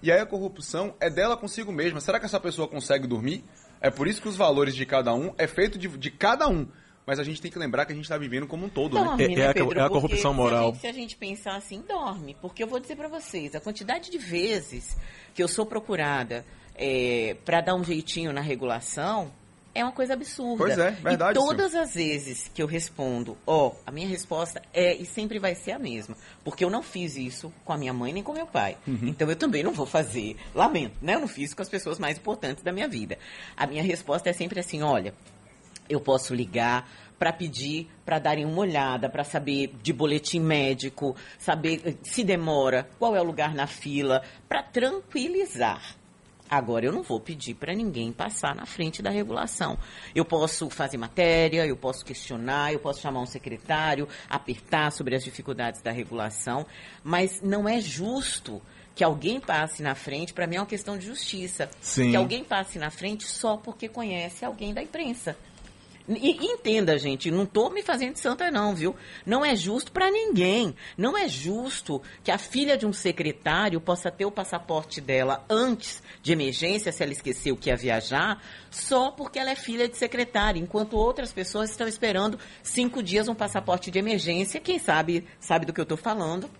e 0.00 0.10
aí 0.10 0.20
a 0.20 0.24
corrupção 0.24 0.94
é 1.00 1.10
dela 1.10 1.36
consigo 1.36 1.70
mesma. 1.70 2.00
Será 2.00 2.18
que 2.18 2.24
essa 2.24 2.40
pessoa 2.40 2.66
consegue 2.66 3.06
dormir? 3.06 3.44
É 3.80 3.90
por 3.90 4.06
isso 4.06 4.22
que 4.22 4.28
os 4.28 4.36
valores 4.36 4.74
de 4.74 4.86
cada 4.86 5.12
um 5.12 5.34
é 5.36 5.46
feito 5.46 5.78
de, 5.78 5.88
de 5.88 6.10
cada 6.10 6.48
um. 6.48 6.66
Mas 7.06 7.18
a 7.18 7.22
gente 7.22 7.42
tem 7.42 7.50
que 7.50 7.58
lembrar 7.58 7.84
que 7.84 7.92
a 7.92 7.94
gente 7.94 8.06
está 8.06 8.16
vivendo 8.16 8.46
como 8.46 8.64
um 8.64 8.68
todo, 8.70 8.96
né? 8.96 9.04
dorme, 9.04 9.28
né? 9.36 9.42
É, 9.42 9.44
é, 9.48 9.52
Pedro, 9.52 9.78
é 9.78 9.82
a 9.82 9.90
corrupção 9.90 10.32
moral. 10.32 10.70
Se 10.70 10.70
a, 10.70 10.72
gente, 10.72 10.80
se 10.80 10.86
a 10.86 10.92
gente 10.92 11.16
pensar 11.16 11.56
assim, 11.56 11.84
dorme. 11.86 12.34
Porque 12.40 12.62
eu 12.62 12.66
vou 12.66 12.80
dizer 12.80 12.96
para 12.96 13.08
vocês, 13.08 13.54
a 13.54 13.60
quantidade 13.60 14.10
de 14.10 14.16
vezes 14.16 14.96
que 15.34 15.42
eu 15.42 15.48
sou 15.48 15.66
procurada 15.66 16.46
é, 16.74 17.36
para 17.44 17.60
dar 17.60 17.74
um 17.74 17.84
jeitinho 17.84 18.32
na 18.32 18.40
regulação, 18.40 19.30
é 19.74 19.82
uma 19.82 19.92
coisa 19.92 20.14
absurda. 20.14 20.56
Pois 20.56 20.78
é, 20.78 20.90
verdade. 20.92 21.38
E 21.38 21.42
todas 21.42 21.72
sim. 21.72 21.78
as 21.78 21.94
vezes 21.94 22.50
que 22.54 22.62
eu 22.62 22.66
respondo, 22.66 23.36
ó, 23.44 23.68
oh, 23.68 23.72
a 23.84 23.90
minha 23.90 24.06
resposta 24.06 24.62
é 24.72 24.94
e 24.94 25.04
sempre 25.04 25.38
vai 25.38 25.54
ser 25.54 25.72
a 25.72 25.78
mesma. 25.78 26.16
Porque 26.44 26.64
eu 26.64 26.70
não 26.70 26.82
fiz 26.82 27.16
isso 27.16 27.52
com 27.64 27.72
a 27.72 27.76
minha 27.76 27.92
mãe 27.92 28.12
nem 28.12 28.22
com 28.22 28.32
meu 28.32 28.46
pai. 28.46 28.76
Uhum. 28.86 29.08
Então 29.08 29.28
eu 29.28 29.36
também 29.36 29.64
não 29.64 29.72
vou 29.72 29.86
fazer. 29.86 30.36
Lamento, 30.54 30.96
né? 31.02 31.16
Eu 31.16 31.20
não 31.20 31.28
fiz 31.28 31.52
com 31.52 31.62
as 31.62 31.68
pessoas 31.68 31.98
mais 31.98 32.16
importantes 32.16 32.62
da 32.62 32.72
minha 32.72 32.86
vida. 32.86 33.18
A 33.56 33.66
minha 33.66 33.82
resposta 33.82 34.30
é 34.30 34.32
sempre 34.32 34.60
assim: 34.60 34.82
olha, 34.82 35.12
eu 35.88 36.00
posso 36.00 36.32
ligar 36.32 36.88
para 37.18 37.32
pedir 37.32 37.88
para 38.04 38.18
darem 38.18 38.44
uma 38.44 38.60
olhada, 38.60 39.08
para 39.08 39.24
saber 39.24 39.72
de 39.82 39.92
boletim 39.92 40.40
médico, 40.40 41.16
saber 41.38 41.80
eh, 41.84 41.94
se 42.02 42.22
demora, 42.22 42.88
qual 42.98 43.16
é 43.16 43.20
o 43.20 43.24
lugar 43.24 43.54
na 43.54 43.66
fila, 43.66 44.22
para 44.48 44.62
tranquilizar. 44.62 45.96
Agora, 46.48 46.84
eu 46.84 46.92
não 46.92 47.02
vou 47.02 47.18
pedir 47.18 47.54
para 47.54 47.74
ninguém 47.74 48.12
passar 48.12 48.54
na 48.54 48.66
frente 48.66 49.02
da 49.02 49.10
regulação. 49.10 49.78
Eu 50.14 50.24
posso 50.24 50.68
fazer 50.68 50.98
matéria, 50.98 51.66
eu 51.66 51.76
posso 51.76 52.04
questionar, 52.04 52.72
eu 52.72 52.78
posso 52.78 53.00
chamar 53.00 53.20
um 53.20 53.26
secretário, 53.26 54.06
apertar 54.28 54.92
sobre 54.92 55.16
as 55.16 55.24
dificuldades 55.24 55.80
da 55.80 55.90
regulação, 55.90 56.66
mas 57.02 57.40
não 57.40 57.68
é 57.68 57.80
justo 57.80 58.60
que 58.94 59.02
alguém 59.02 59.40
passe 59.40 59.82
na 59.82 59.94
frente, 59.94 60.32
para 60.32 60.46
mim 60.46 60.56
é 60.56 60.60
uma 60.60 60.66
questão 60.66 60.96
de 60.96 61.06
justiça. 61.06 61.68
Sim. 61.80 62.10
Que 62.10 62.16
alguém 62.16 62.44
passe 62.44 62.78
na 62.78 62.90
frente 62.90 63.24
só 63.24 63.56
porque 63.56 63.88
conhece 63.88 64.44
alguém 64.44 64.72
da 64.72 64.82
imprensa. 64.82 65.36
E, 66.06 66.46
entenda, 66.52 66.98
gente, 66.98 67.30
não 67.30 67.44
estou 67.44 67.70
me 67.70 67.82
fazendo 67.82 68.12
de 68.12 68.20
santa 68.20 68.50
não, 68.50 68.74
viu? 68.74 68.94
Não 69.24 69.42
é 69.42 69.56
justo 69.56 69.90
para 69.90 70.10
ninguém. 70.10 70.74
Não 70.98 71.16
é 71.16 71.26
justo 71.26 72.02
que 72.22 72.30
a 72.30 72.36
filha 72.36 72.76
de 72.76 72.84
um 72.84 72.92
secretário 72.92 73.80
possa 73.80 74.10
ter 74.10 74.26
o 74.26 74.30
passaporte 74.30 75.00
dela 75.00 75.44
antes 75.48 76.02
de 76.22 76.32
emergência, 76.32 76.92
se 76.92 77.02
ela 77.02 77.12
esqueceu 77.12 77.56
que 77.56 77.70
ia 77.70 77.76
viajar, 77.76 78.42
só 78.70 79.10
porque 79.10 79.38
ela 79.38 79.50
é 79.50 79.56
filha 79.56 79.88
de 79.88 79.96
secretário, 79.96 80.60
enquanto 80.60 80.96
outras 80.96 81.32
pessoas 81.32 81.70
estão 81.70 81.88
esperando 81.88 82.38
cinco 82.62 83.02
dias 83.02 83.26
um 83.26 83.34
passaporte 83.34 83.90
de 83.90 83.98
emergência. 83.98 84.60
Quem 84.60 84.78
sabe 84.78 85.24
sabe 85.40 85.64
do 85.64 85.72
que 85.72 85.80
eu 85.80 85.84
estou 85.84 85.98
falando 85.98 86.50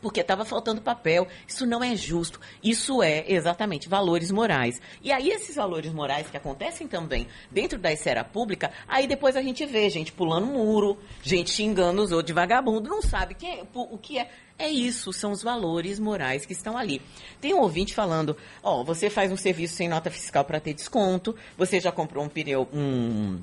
porque 0.00 0.20
estava 0.20 0.44
faltando 0.44 0.80
papel. 0.80 1.26
Isso 1.46 1.66
não 1.66 1.82
é 1.82 1.94
justo. 1.94 2.40
Isso 2.62 3.02
é 3.02 3.24
exatamente 3.26 3.88
valores 3.88 4.30
morais. 4.30 4.80
E 5.02 5.12
aí 5.12 5.28
esses 5.30 5.56
valores 5.56 5.92
morais 5.92 6.28
que 6.28 6.36
acontecem 6.36 6.86
também 6.86 7.26
dentro 7.50 7.78
da 7.78 7.92
esfera 7.92 8.24
pública, 8.24 8.70
aí 8.86 9.06
depois 9.06 9.36
a 9.36 9.42
gente 9.42 9.64
vê 9.66 9.88
gente 9.90 10.12
pulando 10.12 10.46
muro, 10.46 10.98
gente 11.22 11.50
xingando 11.50 12.02
os 12.02 12.12
outros 12.12 12.26
de 12.26 12.32
vagabundo, 12.32 12.88
não 12.88 13.02
sabe 13.02 13.36
é, 13.44 13.64
o 13.74 13.98
que 13.98 14.18
é. 14.18 14.30
É 14.58 14.68
isso, 14.68 15.10
são 15.10 15.32
os 15.32 15.42
valores 15.42 15.98
morais 15.98 16.44
que 16.44 16.52
estão 16.52 16.76
ali. 16.76 17.00
Tem 17.40 17.54
um 17.54 17.60
ouvinte 17.60 17.94
falando, 17.94 18.36
ó, 18.62 18.80
oh, 18.80 18.84
você 18.84 19.08
faz 19.08 19.32
um 19.32 19.36
serviço 19.36 19.74
sem 19.74 19.88
nota 19.88 20.10
fiscal 20.10 20.44
para 20.44 20.60
ter 20.60 20.74
desconto, 20.74 21.34
você 21.56 21.80
já 21.80 21.90
comprou 21.90 22.22
um 22.22 22.28
pneu, 22.28 22.68
um 22.70 23.40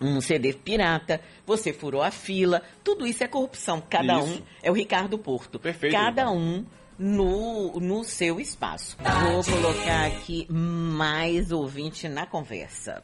um 0.00 0.20
CD 0.20 0.52
pirata, 0.52 1.20
você 1.46 1.72
furou 1.72 2.02
a 2.02 2.10
fila, 2.10 2.62
tudo 2.82 3.06
isso 3.06 3.22
é 3.22 3.28
corrupção. 3.28 3.82
Cada 3.88 4.18
Isso. 4.18 4.26
um 4.26 4.42
é 4.62 4.70
o 4.70 4.74
Ricardo 4.74 5.18
Porto. 5.18 5.58
Perfeito, 5.58 5.92
Cada 5.92 6.30
um 6.30 6.64
no, 6.98 7.80
no 7.80 8.04
seu 8.04 8.40
espaço. 8.40 8.96
Vou 8.98 9.44
colocar 9.44 10.06
aqui 10.06 10.46
mais 10.50 11.50
ouvinte 11.52 12.08
na 12.08 12.26
conversa. 12.26 13.02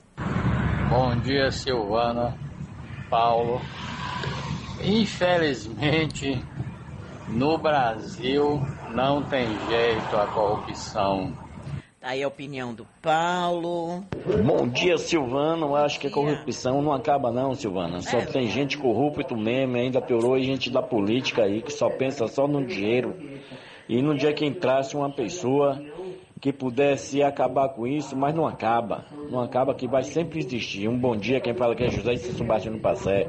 Bom 0.89 1.17
dia, 1.21 1.51
Silvana, 1.51 2.39
Paulo. 3.11 3.61
Infelizmente, 4.83 6.43
no 7.29 7.59
Brasil 7.59 8.61
não 8.91 9.23
tem 9.23 9.47
jeito 9.69 10.17
a 10.17 10.27
corrupção. 10.29 11.48
Aí 12.01 12.23
a 12.23 12.29
opinião 12.29 12.73
do 12.73 12.87
Paulo. 13.03 14.05
Bom 14.45 14.69
dia, 14.69 14.97
Silvano. 14.99 15.75
Acho 15.75 15.99
que 15.99 16.07
a 16.07 16.11
corrupção 16.11 16.81
não 16.81 16.93
acaba 16.93 17.33
não, 17.33 17.55
Silvana. 17.55 18.01
Só 18.01 18.21
tem 18.21 18.47
gente 18.47 18.79
corrupta 18.79 19.37
mesmo, 19.37 19.77
ainda 19.77 20.01
piorou 20.01 20.39
e 20.39 20.45
gente 20.45 20.71
da 20.71 20.81
política 20.81 21.43
aí 21.43 21.61
que 21.61 21.73
só 21.73 21.91
pensa 21.91 22.29
só 22.29 22.47
no 22.47 22.65
dinheiro. 22.65 23.17
E 23.89 24.01
no 24.01 24.17
dia 24.17 24.33
que 24.33 24.47
entrasse 24.47 24.95
uma 24.95 25.11
pessoa 25.11 25.83
que 26.41 26.53
pudesse 26.53 27.21
acabar 27.21 27.71
com 27.71 27.85
isso, 27.85 28.17
mas 28.17 28.33
não 28.33 28.47
acaba. 28.47 29.05
Não 29.29 29.41
acaba 29.41 29.75
que 29.75 29.89
vai 29.89 30.05
sempre 30.05 30.39
existir. 30.39 30.89
Um 30.89 30.97
bom 30.97 31.17
dia, 31.17 31.41
quem 31.41 31.55
fala 31.55 31.75
que 31.75 31.83
é 31.83 31.91
José 31.91 32.15
Sebastião 32.17 32.79
Passé. 32.79 33.27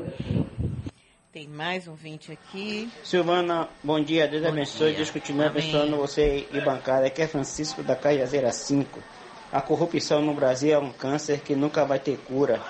Tem 1.39 1.47
mais 1.47 1.87
um 1.87 1.91
ouvinte 1.91 2.33
aqui. 2.33 2.91
Silvana, 3.01 3.69
bom 3.81 4.03
dia, 4.03 4.27
Deus 4.27 4.43
Bom 4.43 4.49
abençoe, 4.49 4.87
dia. 4.87 4.97
Deus 4.97 5.09
continue 5.09 5.45
abençoando 5.45 5.95
você 5.95 6.45
e 6.51 6.59
bancada. 6.59 7.07
Aqui 7.07 7.21
é 7.21 7.27
Francisco 7.27 7.81
da 7.81 7.95
Caiazeira 7.95 8.51
5. 8.51 9.01
A 9.49 9.61
corrupção 9.61 10.21
no 10.21 10.33
Brasil 10.33 10.73
é 10.73 10.77
um 10.77 10.91
câncer 10.91 11.39
que 11.39 11.55
nunca 11.55 11.85
vai 11.85 11.97
ter 11.97 12.17
cura. 12.17 12.61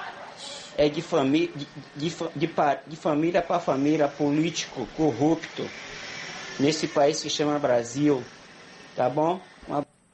É 0.77 0.87
de, 0.87 1.01
fami 1.01 1.47
de, 1.47 1.67
de, 1.95 2.15
de, 2.35 2.49
de 2.85 2.95
família 2.95 3.41
para 3.41 3.59
família, 3.59 4.07
político, 4.07 4.87
corrupto, 4.95 5.67
nesse 6.59 6.87
país 6.87 7.23
que 7.23 7.29
chama 7.31 7.57
Brasil. 7.57 8.23
Tá 8.95 9.09
bom? 9.09 9.41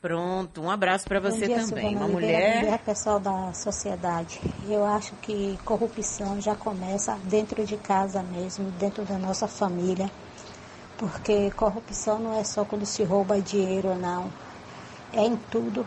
Pronto, 0.05 0.61
um 0.61 0.69
abraço 0.69 1.05
para 1.05 1.19
você 1.19 1.47
dia, 1.47 1.55
também. 1.61 1.89
Silvana 1.89 2.05
Uma 2.05 2.07
mulher. 2.07 2.59
dia, 2.59 2.77
pessoal 2.77 3.19
da 3.19 3.51
sociedade. 3.53 4.39
Eu 4.69 4.85
acho 4.85 5.15
que 5.15 5.57
corrupção 5.65 6.39
já 6.39 6.53
começa 6.53 7.17
dentro 7.23 7.65
de 7.65 7.75
casa 7.75 8.21
mesmo, 8.21 8.69
dentro 8.77 9.03
da 9.03 9.17
nossa 9.17 9.47
família. 9.47 10.07
Porque 10.95 11.49
corrupção 11.55 12.19
não 12.19 12.39
é 12.39 12.43
só 12.43 12.63
quando 12.63 12.85
se 12.85 13.03
rouba 13.03 13.41
dinheiro, 13.41 13.95
não. 13.95 14.31
É 15.11 15.25
em 15.25 15.35
tudo. 15.49 15.83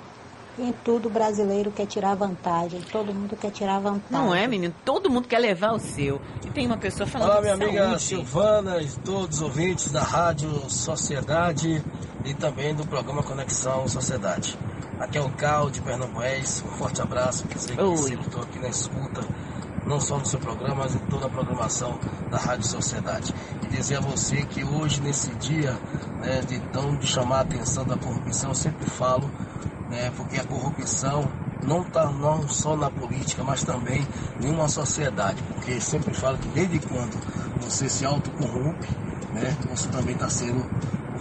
Em 0.58 0.72
tudo 0.72 1.06
o 1.06 1.10
brasileiro 1.12 1.70
quer 1.70 1.86
tirar 1.86 2.16
vantagem. 2.16 2.80
Todo 2.90 3.14
mundo 3.14 3.36
quer 3.36 3.52
tirar 3.52 3.78
vantagem. 3.78 4.02
Não 4.10 4.34
é, 4.34 4.48
menino? 4.48 4.74
Todo 4.84 5.08
mundo 5.08 5.28
quer 5.28 5.38
levar 5.38 5.74
o 5.74 5.78
seu. 5.78 6.20
E 6.44 6.50
tem 6.50 6.66
uma 6.66 6.76
pessoa 6.76 7.06
falando 7.06 7.30
Olá, 7.30 7.36
de 7.36 7.42
minha 7.42 7.54
amiga 7.54 7.84
saúde. 7.84 8.02
Silvana 8.02 8.82
e 8.82 8.88
todos 9.04 9.36
os 9.36 9.42
ouvintes 9.42 9.92
da 9.92 10.02
Rádio 10.02 10.68
Sociedade 10.68 11.80
e 12.28 12.34
também 12.34 12.74
do 12.74 12.86
programa 12.86 13.22
Conexão 13.22 13.88
Sociedade. 13.88 14.58
Aqui 15.00 15.16
é 15.16 15.22
o 15.22 15.30
Cal 15.30 15.70
de 15.70 15.80
Pernambués, 15.80 16.62
um 16.66 16.76
forte 16.76 17.00
abraço, 17.00 17.46
sei 17.56 17.74
que 17.74 17.96
sempre 17.96 18.26
estou 18.26 18.42
aqui 18.42 18.58
na 18.58 18.68
escuta, 18.68 19.22
não 19.86 19.98
só 19.98 20.18
no 20.18 20.26
seu 20.26 20.38
programa, 20.38 20.82
mas 20.82 20.94
em 20.94 20.98
toda 20.98 21.24
a 21.24 21.30
programação 21.30 21.98
da 22.30 22.36
Rádio 22.36 22.66
Sociedade. 22.66 23.34
E 23.62 23.66
dizer 23.68 23.96
a 23.96 24.00
você 24.00 24.42
que 24.42 24.62
hoje, 24.62 25.00
nesse 25.00 25.30
dia 25.36 25.72
né, 26.18 26.42
de 26.42 26.60
tão 26.70 26.96
de 26.96 27.06
chamar 27.06 27.38
a 27.38 27.40
atenção 27.40 27.86
da 27.86 27.96
corrupção, 27.96 28.50
eu 28.50 28.54
sempre 28.54 28.84
falo, 28.90 29.30
né, 29.88 30.12
porque 30.14 30.38
a 30.38 30.44
corrupção 30.44 31.26
não 31.66 31.80
está 31.80 32.10
não 32.10 32.46
só 32.46 32.76
na 32.76 32.90
política, 32.90 33.42
mas 33.42 33.64
também 33.64 34.06
em 34.42 34.50
uma 34.50 34.68
sociedade, 34.68 35.42
porque 35.44 35.80
sempre 35.80 36.12
falo 36.12 36.36
que 36.36 36.48
desde 36.48 36.78
quando 36.80 37.18
você 37.62 37.88
se 37.88 38.04
autocorrompe, 38.04 38.86
né, 39.32 39.56
você 39.70 39.88
também 39.88 40.14
está 40.14 40.28
sendo 40.28 40.66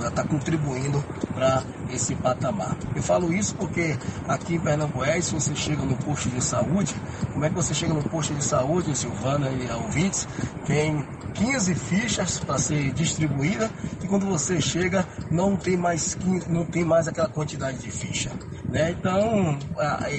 está 0.06 0.24
contribuindo 0.24 1.04
para 1.34 1.64
esse 1.92 2.16
patamar. 2.16 2.78
Eu 2.96 3.02
falo 3.02 3.34
isso 3.34 3.56
porque 3.56 3.98
aqui 4.28 4.56
em 4.56 4.60
Pernambués, 4.60 5.26
se 5.26 5.34
você 5.34 5.56
chega 5.56 5.84
no 5.84 5.96
posto 5.98 6.30
de 6.30 6.44
saúde, 6.44 6.96
como 7.34 7.46
é 7.46 7.50
que 7.50 7.56
você 7.56 7.74
chega 7.74 7.94
no 7.94 8.04
posto 8.04 8.34
de 8.34 8.44
saúde, 8.44 8.98
Silvana 8.98 9.50
e 9.50 9.72
ouvintes, 9.72 10.28
tem 10.66 11.06
15 11.34 11.76
fichas 11.76 12.40
para 12.40 12.58
ser 12.58 12.92
distribuída 12.94 13.70
e 14.04 14.08
quando 14.08 14.26
você 14.26 14.60
chega 14.60 15.06
não 15.30 15.56
tem 15.56 15.78
mais 15.78 16.16
15, 16.16 16.50
não 16.50 16.66
tem 16.66 16.84
mais 16.84 17.08
aquela 17.08 17.30
quantidade 17.30 17.78
de 17.78 17.92
ficha. 17.92 18.32
Né? 18.70 18.92
Então 18.92 19.58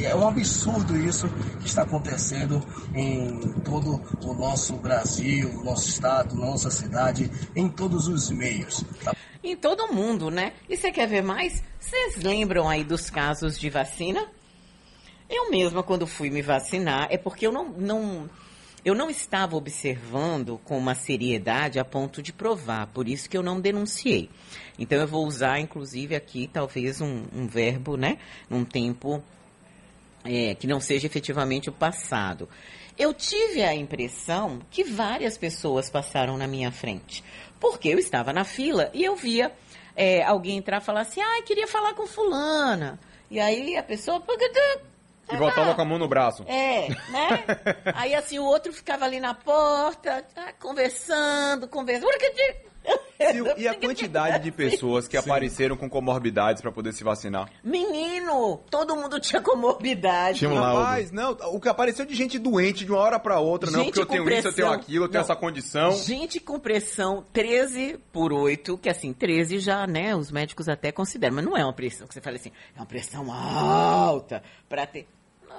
é 0.02 0.14
um 0.14 0.26
absurdo 0.26 0.96
isso 0.96 1.28
que 1.60 1.66
está 1.66 1.82
acontecendo 1.82 2.62
em 2.94 3.52
todo 3.62 4.00
o 4.22 4.34
nosso 4.34 4.74
Brasil, 4.76 5.62
nosso 5.62 5.88
estado, 5.88 6.34
nossa 6.34 6.70
cidade, 6.70 7.30
em 7.54 7.68
todos 7.68 8.08
os 8.08 8.30
meios. 8.30 8.84
tá? 9.04 9.14
Em 9.42 9.56
todo 9.56 9.92
mundo, 9.92 10.30
né? 10.30 10.52
E 10.68 10.76
você 10.76 10.90
quer 10.90 11.06
ver 11.06 11.22
mais? 11.22 11.62
Vocês 11.78 12.16
lembram 12.16 12.68
aí 12.68 12.82
dos 12.82 13.08
casos 13.08 13.58
de 13.58 13.70
vacina? 13.70 14.26
Eu 15.28 15.50
mesma, 15.50 15.82
quando 15.82 16.06
fui 16.06 16.30
me 16.30 16.40
vacinar, 16.40 17.06
é 17.10 17.18
porque 17.18 17.46
eu 17.46 17.52
não, 17.52 17.68
não, 17.68 18.30
eu 18.88 18.94
não 18.94 19.10
estava 19.10 19.54
observando 19.54 20.58
com 20.64 20.78
uma 20.78 20.94
seriedade 20.94 21.78
a 21.78 21.84
ponto 21.84 22.22
de 22.22 22.32
provar, 22.32 22.86
por 22.86 23.06
isso 23.06 23.28
que 23.28 23.36
eu 23.36 23.42
não 23.42 23.60
denunciei. 23.60 24.30
Então 24.78 24.98
eu 24.98 25.06
vou 25.06 25.26
usar, 25.26 25.60
inclusive, 25.60 26.16
aqui 26.16 26.48
talvez 26.50 27.00
um, 27.00 27.24
um 27.34 27.46
verbo, 27.46 27.96
né? 27.96 28.18
Num 28.48 28.64
tempo 28.64 29.22
é, 30.24 30.54
que 30.54 30.66
não 30.66 30.80
seja 30.80 31.06
efetivamente 31.06 31.68
o 31.68 31.72
passado. 31.72 32.48
Eu 32.98 33.12
tive 33.12 33.62
a 33.62 33.74
impressão 33.74 34.60
que 34.70 34.82
várias 34.82 35.36
pessoas 35.36 35.90
passaram 35.90 36.38
na 36.38 36.46
minha 36.46 36.72
frente, 36.72 37.22
porque 37.60 37.88
eu 37.88 37.98
estava 37.98 38.32
na 38.32 38.44
fila 38.44 38.90
e 38.94 39.04
eu 39.04 39.14
via 39.14 39.52
é, 39.94 40.22
alguém 40.22 40.58
entrar 40.58 40.80
e 40.80 40.84
falar 40.84 41.02
assim, 41.02 41.20
ah, 41.20 41.42
queria 41.44 41.66
falar 41.66 41.92
com 41.94 42.06
fulana. 42.06 42.98
E 43.30 43.38
aí 43.38 43.76
a 43.76 43.82
pessoa... 43.82 44.22
E 45.32 45.36
voltava 45.36 45.74
com 45.74 45.82
a 45.82 45.84
mão 45.84 45.98
no 45.98 46.08
braço. 46.08 46.42
É, 46.46 46.88
né? 46.88 47.44
Aí 47.94 48.14
assim, 48.14 48.38
o 48.38 48.44
outro 48.44 48.72
ficava 48.72 49.04
ali 49.04 49.20
na 49.20 49.34
porta, 49.34 50.22
tá, 50.34 50.52
conversando, 50.58 51.68
conversando. 51.68 52.08
Sil, 53.20 53.44
E 53.58 53.68
a 53.68 53.74
quantidade 53.74 54.42
de 54.44 54.50
pessoas 54.50 55.06
que 55.06 55.16
apareceram 55.16 55.76
com 55.76 55.90
comorbidades 55.90 56.62
para 56.62 56.72
poder 56.72 56.92
se 56.92 57.04
vacinar? 57.04 57.50
Menino, 57.62 58.60
todo 58.70 58.96
mundo 58.96 59.20
tinha 59.20 59.42
comorbidade. 59.42 60.38
Tinha 60.38 60.50
um. 60.50 60.58
Rapaz, 60.58 61.10
não, 61.10 61.32
o 61.32 61.60
que 61.60 61.68
apareceu 61.68 62.06
de 62.06 62.14
gente 62.14 62.38
doente 62.38 62.84
de 62.84 62.92
uma 62.92 63.00
hora 63.00 63.18
para 63.18 63.38
outra, 63.40 63.70
não, 63.70 63.80
Gente 63.80 63.94
porque 63.94 64.00
eu 64.00 64.24
tenho 64.24 64.38
isso, 64.38 64.48
eu 64.48 64.54
tenho 64.54 64.68
pressão. 64.68 64.72
aquilo, 64.72 65.04
eu 65.04 65.08
tenho 65.08 65.20
Não. 65.20 65.24
essa 65.24 65.36
condição. 65.36 65.90
Gente 65.92 66.40
com 66.40 66.58
pressão 66.58 67.24
13 67.32 67.98
por 68.12 68.32
8, 68.32 68.78
que 68.78 68.88
assim, 68.88 69.12
13 69.12 69.58
já, 69.58 69.86
né, 69.86 70.14
os 70.14 70.30
médicos 70.30 70.68
até 70.68 70.90
consideram, 70.90 71.36
mas 71.36 71.44
não 71.44 71.56
é 71.56 71.64
uma 71.64 71.72
pressão 71.74 72.06
que 72.06 72.14
você 72.14 72.20
fala 72.20 72.36
assim, 72.36 72.52
é 72.74 72.80
uma 72.80 72.86
pressão 72.86 73.30
alta 73.32 74.42
para 74.68 74.86
ter. 74.86 75.06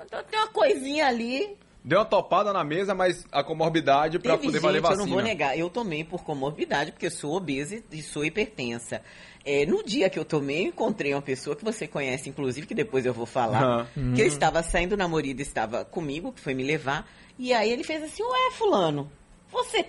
Então 0.06 0.24
Tem 0.24 0.40
uma 0.40 0.50
coisinha 0.50 1.08
ali. 1.08 1.58
Deu 1.84 2.00
uma 2.00 2.06
topada 2.06 2.52
na 2.52 2.64
mesa, 2.64 2.94
mas 2.94 3.26
a 3.32 3.42
comorbidade 3.42 4.20
para 4.20 4.38
poder 4.38 4.52
gente, 4.52 4.62
valer 4.62 4.80
eu 4.80 4.82
vacina. 4.84 5.04
não 5.06 5.12
vou 5.12 5.22
negar, 5.22 5.58
eu 5.58 5.70
tomei 5.70 6.04
por 6.04 6.24
comorbidade, 6.24 6.92
porque 6.92 7.06
eu 7.06 7.12
sou 7.12 7.34
obesa 7.34 7.82
e 7.92 8.02
sou 8.02 8.26
hipertensa. 8.26 9.02
É, 9.46 9.66
no 9.66 9.82
dia 9.82 10.10
que 10.10 10.20
eu 10.20 10.26
tomei, 10.26 10.64
eu 10.64 10.68
encontrei 10.68 11.14
uma 11.14 11.22
pessoa 11.22 11.56
que 11.56 11.64
você 11.64 11.88
conhece, 11.88 12.30
inclusive, 12.30 12.68
que 12.68 12.76
depois 12.76 13.06
eu 13.06 13.14
vou 13.14 13.26
falar, 13.26 13.64
Aham. 13.64 14.14
que 14.14 14.22
eu 14.22 14.28
estava 14.28 14.62
saindo, 14.62 14.94
o 14.94 14.98
namorado 14.98 15.42
estava 15.42 15.86
comigo, 15.86 16.34
que 16.34 16.42
foi 16.42 16.54
me 16.54 16.64
levar, 16.64 17.10
e 17.38 17.54
aí 17.54 17.72
ele 17.72 17.86
fez 17.86 18.04
assim, 18.04 18.24
ué, 18.24 18.52
fulano, 18.52 19.10
você, 19.50 19.86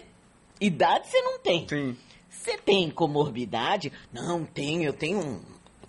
idade 0.61 1.09
você 1.09 1.21
não 1.21 1.40
tem. 1.40 1.67
Sim. 1.69 1.97
Você 2.31 2.57
tem 2.57 2.88
comorbidade? 2.88 3.93
Não, 4.12 4.45
tenho, 4.45 4.85
eu 4.85 4.93
tenho 4.93 5.19
um... 5.19 5.40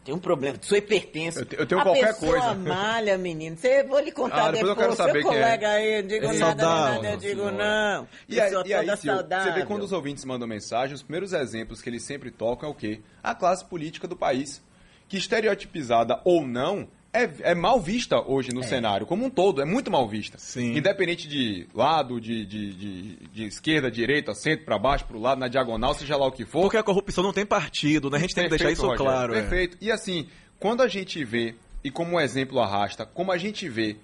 Tenho 0.03 0.17
um 0.17 0.20
problema, 0.20 0.58
sou 0.62 0.75
hipertenso. 0.77 1.39
Eu 1.41 1.60
eu 1.60 1.65
tenho 1.67 1.79
a 1.79 1.84
qualquer 1.84 2.08
pessoa 2.15 2.31
coisa. 2.31 2.55
malha, 2.55 3.17
menino. 3.20 3.55
Você 3.55 3.84
vou 3.84 4.00
lhe 4.00 4.12
contar 4.12 4.48
Ah, 4.48 4.51
depois 4.51 4.62
eu 4.62 4.75
depois. 4.75 4.77
quero 4.77 4.96
saber 4.96 5.22
Seu 5.22 5.29
quem 5.29 5.38
é. 5.39 5.41
colega 5.43 5.70
aí, 5.70 5.93
eu 6.00 6.01
digo 6.03 6.25
É 6.25 6.27
nada, 6.34 6.39
saudável, 6.39 7.01
nada, 7.03 7.13
eu 7.13 7.17
digo 7.17 7.36
senhora. 7.50 7.58
não. 7.98 8.08
E 8.27 8.39
aí, 8.41 8.48
Pessoa 8.50 8.63
e 8.67 8.74
aí 8.74 8.98
Sil, 8.98 9.13
você 9.13 9.51
vê 9.51 9.65
quando 9.65 9.84
os 9.84 9.91
ouvintes 9.91 10.25
mandam 10.25 10.48
mensagem, 10.48 10.96
os 10.96 11.03
primeiros 11.03 11.34
exemplos 11.34 11.81
que 11.84 11.89
eles 11.89 12.01
sempre 12.01 12.31
tocam 12.31 12.67
é 12.70 12.72
o 12.72 12.75
quê? 12.75 13.00
A 13.22 13.36
classe 13.36 13.63
política 13.63 14.08
do 14.08 14.15
país. 14.15 14.60
Que 15.08 15.17
estereotipizada 15.17 16.20
ou 16.25 16.48
não, 16.48 16.88
é, 17.13 17.30
é 17.51 17.56
mal 17.56 17.80
vista 17.80 18.22
hoje 18.22 18.53
no 18.53 18.63
cenário, 18.63 19.06
como 19.06 19.25
um 19.25 19.30
todo, 19.30 19.62
é 19.62 19.65
muito 19.65 19.91
mal 19.91 20.08
vista. 20.08 20.38
Sim. 20.38 20.77
Independente 20.77 21.27
de 21.27 21.68
lado, 21.74 22.22
de, 22.22 22.46
de, 22.46 22.74
de, 22.74 23.15
de 23.27 23.44
esquerda, 23.46 23.91
direita, 23.91 24.34
centro, 24.34 24.65
para 24.65 24.77
baixo, 24.77 25.06
para 25.06 25.18
o 25.18 25.22
lado, 25.22 25.39
na 25.39 25.48
diagonal, 25.48 25.94
seja 25.94 26.15
lá 26.15 26.25
o 26.25 26.32
que 26.32 26.46
for. 26.46 26.62
Porque 26.62 26.77
a 26.77 26.84
corrupção 26.84 27.24
não 27.24 27.34
tem 27.34 27.46
partido, 27.46 28.10
né? 28.10 28.18
A 28.18 28.22
gente 28.22 28.36
tem 28.36 28.46
que 28.46 28.50
deixar 28.51 28.65
Perfeito, 28.65 28.80
isso 28.80 28.88
Rogério, 28.88 29.06
claro. 29.06 29.34
é. 29.36 29.41
Perfeito. 29.41 29.77
E 29.82 29.91
assim, 29.91 30.27
quando 30.60 30.82
a 30.82 30.88
gente 30.88 31.24
vê, 31.25 31.56
e 31.84 31.91
como 31.91 32.20
exemplo 32.20 32.60
arrasta, 32.60 33.06
como 33.06 33.32
a 33.32 33.38
gente 33.38 33.68
vê 33.68 33.98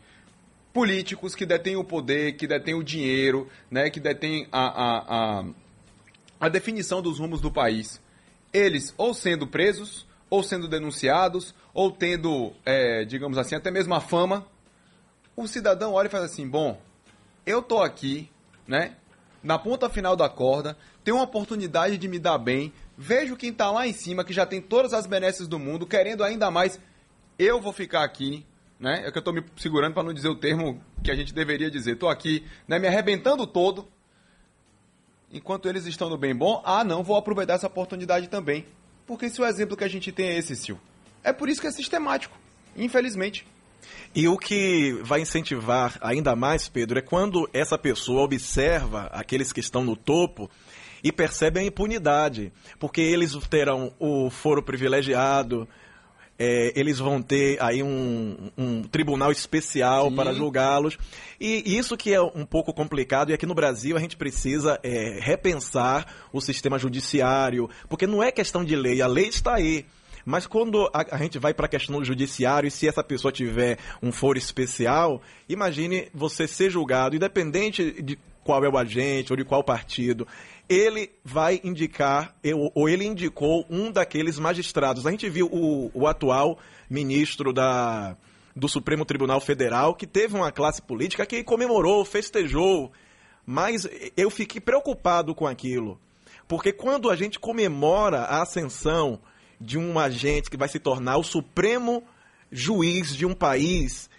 políticos 0.73 1.33
que 1.33 1.45
detêm 1.45 1.75
o 1.75 1.83
poder, 1.83 2.33
que 2.33 2.45
detêm 2.45 2.75
o 2.75 2.83
dinheiro, 2.83 3.47
né, 3.71 3.89
que 3.89 3.99
detêm 3.99 4.47
a, 4.51 4.67
a, 4.67 5.39
a, 5.39 5.45
a 6.41 6.49
definição 6.49 7.01
dos 7.01 7.19
rumos 7.19 7.39
do 7.41 7.51
país, 7.51 8.01
eles 8.51 8.93
ou 8.97 9.13
sendo 9.13 9.47
presos, 9.47 10.06
ou 10.29 10.43
sendo 10.43 10.67
denunciados, 10.67 11.53
ou 11.73 11.91
tendo, 11.91 12.53
é, 12.65 13.05
digamos 13.05 13.37
assim, 13.37 13.55
até 13.55 13.71
mesmo 13.71 13.93
a 13.93 14.01
fama, 14.01 14.45
o 15.35 15.47
cidadão 15.47 15.93
olha 15.93 16.07
e 16.07 16.11
faz 16.11 16.23
assim, 16.23 16.47
bom, 16.47 16.81
eu 17.45 17.61
tô 17.61 17.81
aqui, 17.81 18.29
né? 18.67 18.95
Na 19.41 19.57
ponta 19.57 19.89
final 19.89 20.15
da 20.15 20.27
corda, 20.27 20.75
tenho 21.03 21.17
uma 21.17 21.23
oportunidade 21.23 21.97
de 21.97 22.07
me 22.07 22.19
dar 22.19 22.37
bem, 22.37 22.73
vejo 22.97 23.37
quem 23.37 23.53
tá 23.53 23.71
lá 23.71 23.87
em 23.87 23.93
cima, 23.93 24.23
que 24.25 24.33
já 24.33 24.45
tem 24.45 24.61
todas 24.61 24.93
as 24.93 25.05
benesses 25.05 25.47
do 25.47 25.59
mundo, 25.59 25.85
querendo 25.85 26.23
ainda 26.23 26.51
mais, 26.51 26.79
eu 27.37 27.61
vou 27.61 27.71
ficar 27.71 28.03
aqui, 28.03 28.45
né? 28.79 29.03
É 29.05 29.11
que 29.11 29.17
eu 29.17 29.21
tô 29.21 29.31
me 29.31 29.43
segurando 29.55 29.93
para 29.93 30.03
não 30.03 30.13
dizer 30.13 30.29
o 30.29 30.35
termo 30.35 30.81
que 31.03 31.11
a 31.11 31.15
gente 31.15 31.33
deveria 31.33 31.69
dizer. 31.71 31.95
Tô 31.95 32.09
aqui, 32.09 32.45
né, 32.67 32.79
me 32.79 32.87
arrebentando 32.87 33.45
todo. 33.47 33.87
Enquanto 35.31 35.67
eles 35.67 35.85
estão 35.85 36.09
no 36.09 36.17
bem 36.17 36.35
bom, 36.35 36.61
ah, 36.65 36.83
não, 36.83 37.03
vou 37.03 37.15
aproveitar 37.15 37.53
essa 37.53 37.67
oportunidade 37.67 38.27
também. 38.27 38.65
Porque 39.07 39.29
se 39.29 39.41
o 39.41 39.45
exemplo 39.45 39.77
que 39.77 39.85
a 39.85 39.87
gente 39.87 40.11
tem 40.11 40.27
é 40.27 40.37
esse, 40.37 40.55
Sil, 40.59 40.77
é 41.23 41.31
por 41.31 41.47
isso 41.47 41.61
que 41.61 41.67
é 41.67 41.71
sistemático, 41.71 42.37
infelizmente. 42.75 43.47
E 44.13 44.27
o 44.27 44.37
que 44.37 44.99
vai 45.03 45.21
incentivar 45.21 45.97
ainda 46.01 46.35
mais, 46.35 46.67
Pedro, 46.67 46.99
é 46.99 47.01
quando 47.01 47.49
essa 47.53 47.77
pessoa 47.77 48.23
observa 48.23 49.05
aqueles 49.13 49.53
que 49.53 49.61
estão 49.61 49.83
no 49.83 49.95
topo 49.95 50.49
e 51.03 51.11
percebe 51.11 51.59
a 51.59 51.63
impunidade, 51.63 52.51
porque 52.79 52.99
eles 52.99 53.33
terão 53.49 53.93
o 53.97 54.29
foro 54.29 54.61
privilegiado, 54.61 55.67
é, 56.39 56.71
eles 56.75 56.99
vão 56.99 57.21
ter 57.21 57.61
aí 57.61 57.81
um, 57.81 58.51
um 58.57 58.83
tribunal 58.83 59.31
especial 59.31 60.09
Sim. 60.09 60.15
para 60.15 60.33
julgá-los. 60.33 60.97
E 61.39 61.77
isso 61.77 61.97
que 61.97 62.13
é 62.13 62.21
um 62.21 62.45
pouco 62.45 62.73
complicado, 62.73 63.31
e 63.31 63.33
aqui 63.33 63.45
no 63.45 63.55
Brasil 63.55 63.97
a 63.97 63.99
gente 63.99 64.17
precisa 64.17 64.79
é, 64.83 65.19
repensar 65.21 66.05
o 66.31 66.39
sistema 66.41 66.77
judiciário, 66.77 67.69
porque 67.89 68.05
não 68.05 68.21
é 68.21 68.31
questão 68.31 68.63
de 68.63 68.75
lei, 68.75 69.01
a 69.01 69.07
lei 69.07 69.27
está 69.27 69.55
aí. 69.55 69.85
Mas 70.25 70.45
quando 70.45 70.89
a, 70.93 71.15
a 71.15 71.17
gente 71.17 71.39
vai 71.39 71.53
para 71.53 71.67
a 71.67 71.69
questão 71.69 71.97
do 71.97 72.03
judiciário, 72.03 72.67
e 72.67 72.71
se 72.71 72.85
essa 72.85 73.01
pessoa 73.01 73.31
tiver 73.31 73.77
um 74.03 74.11
foro 74.11 74.37
especial, 74.37 75.21
imagine 75.47 76.09
você 76.13 76.45
ser 76.45 76.69
julgado, 76.69 77.15
independente 77.15 78.01
de 78.01 78.19
qual 78.47 78.63
é 78.63 78.69
o 78.69 78.77
agente 78.77 79.33
ou 79.33 79.35
de 79.35 79.43
qual 79.43 79.61
partido, 79.61 80.25
ele 80.69 81.11
vai 81.21 81.59
indicar, 81.65 82.33
ou 82.73 82.87
ele 82.87 83.03
indicou 83.03 83.65
um 83.69 83.91
daqueles 83.91 84.39
magistrados. 84.39 85.05
A 85.05 85.11
gente 85.11 85.29
viu 85.29 85.47
o, 85.47 85.91
o 85.93 86.07
atual 86.07 86.57
ministro 86.89 87.51
da, 87.51 88.15
do 88.55 88.69
Supremo 88.69 89.03
Tribunal 89.03 89.41
Federal, 89.41 89.93
que 89.93 90.07
teve 90.07 90.33
uma 90.33 90.49
classe 90.49 90.81
política 90.81 91.25
que 91.25 91.43
comemorou, 91.43 92.05
festejou, 92.05 92.89
mas 93.45 93.85
eu 94.15 94.29
fiquei 94.29 94.61
preocupado 94.61 95.35
com 95.35 95.45
aquilo. 95.45 95.99
Porque 96.47 96.71
quando 96.71 97.09
a 97.09 97.17
gente 97.17 97.37
comemora 97.37 98.19
a 98.19 98.43
ascensão 98.43 99.19
de 99.59 99.77
um 99.77 99.99
agente 99.99 100.49
que 100.49 100.55
vai 100.55 100.69
se 100.69 100.79
tornar 100.79 101.17
o 101.17 101.23
supremo 101.23 102.01
juiz 102.49 103.13
de 103.13 103.25
um 103.25 103.33
país 103.33 104.09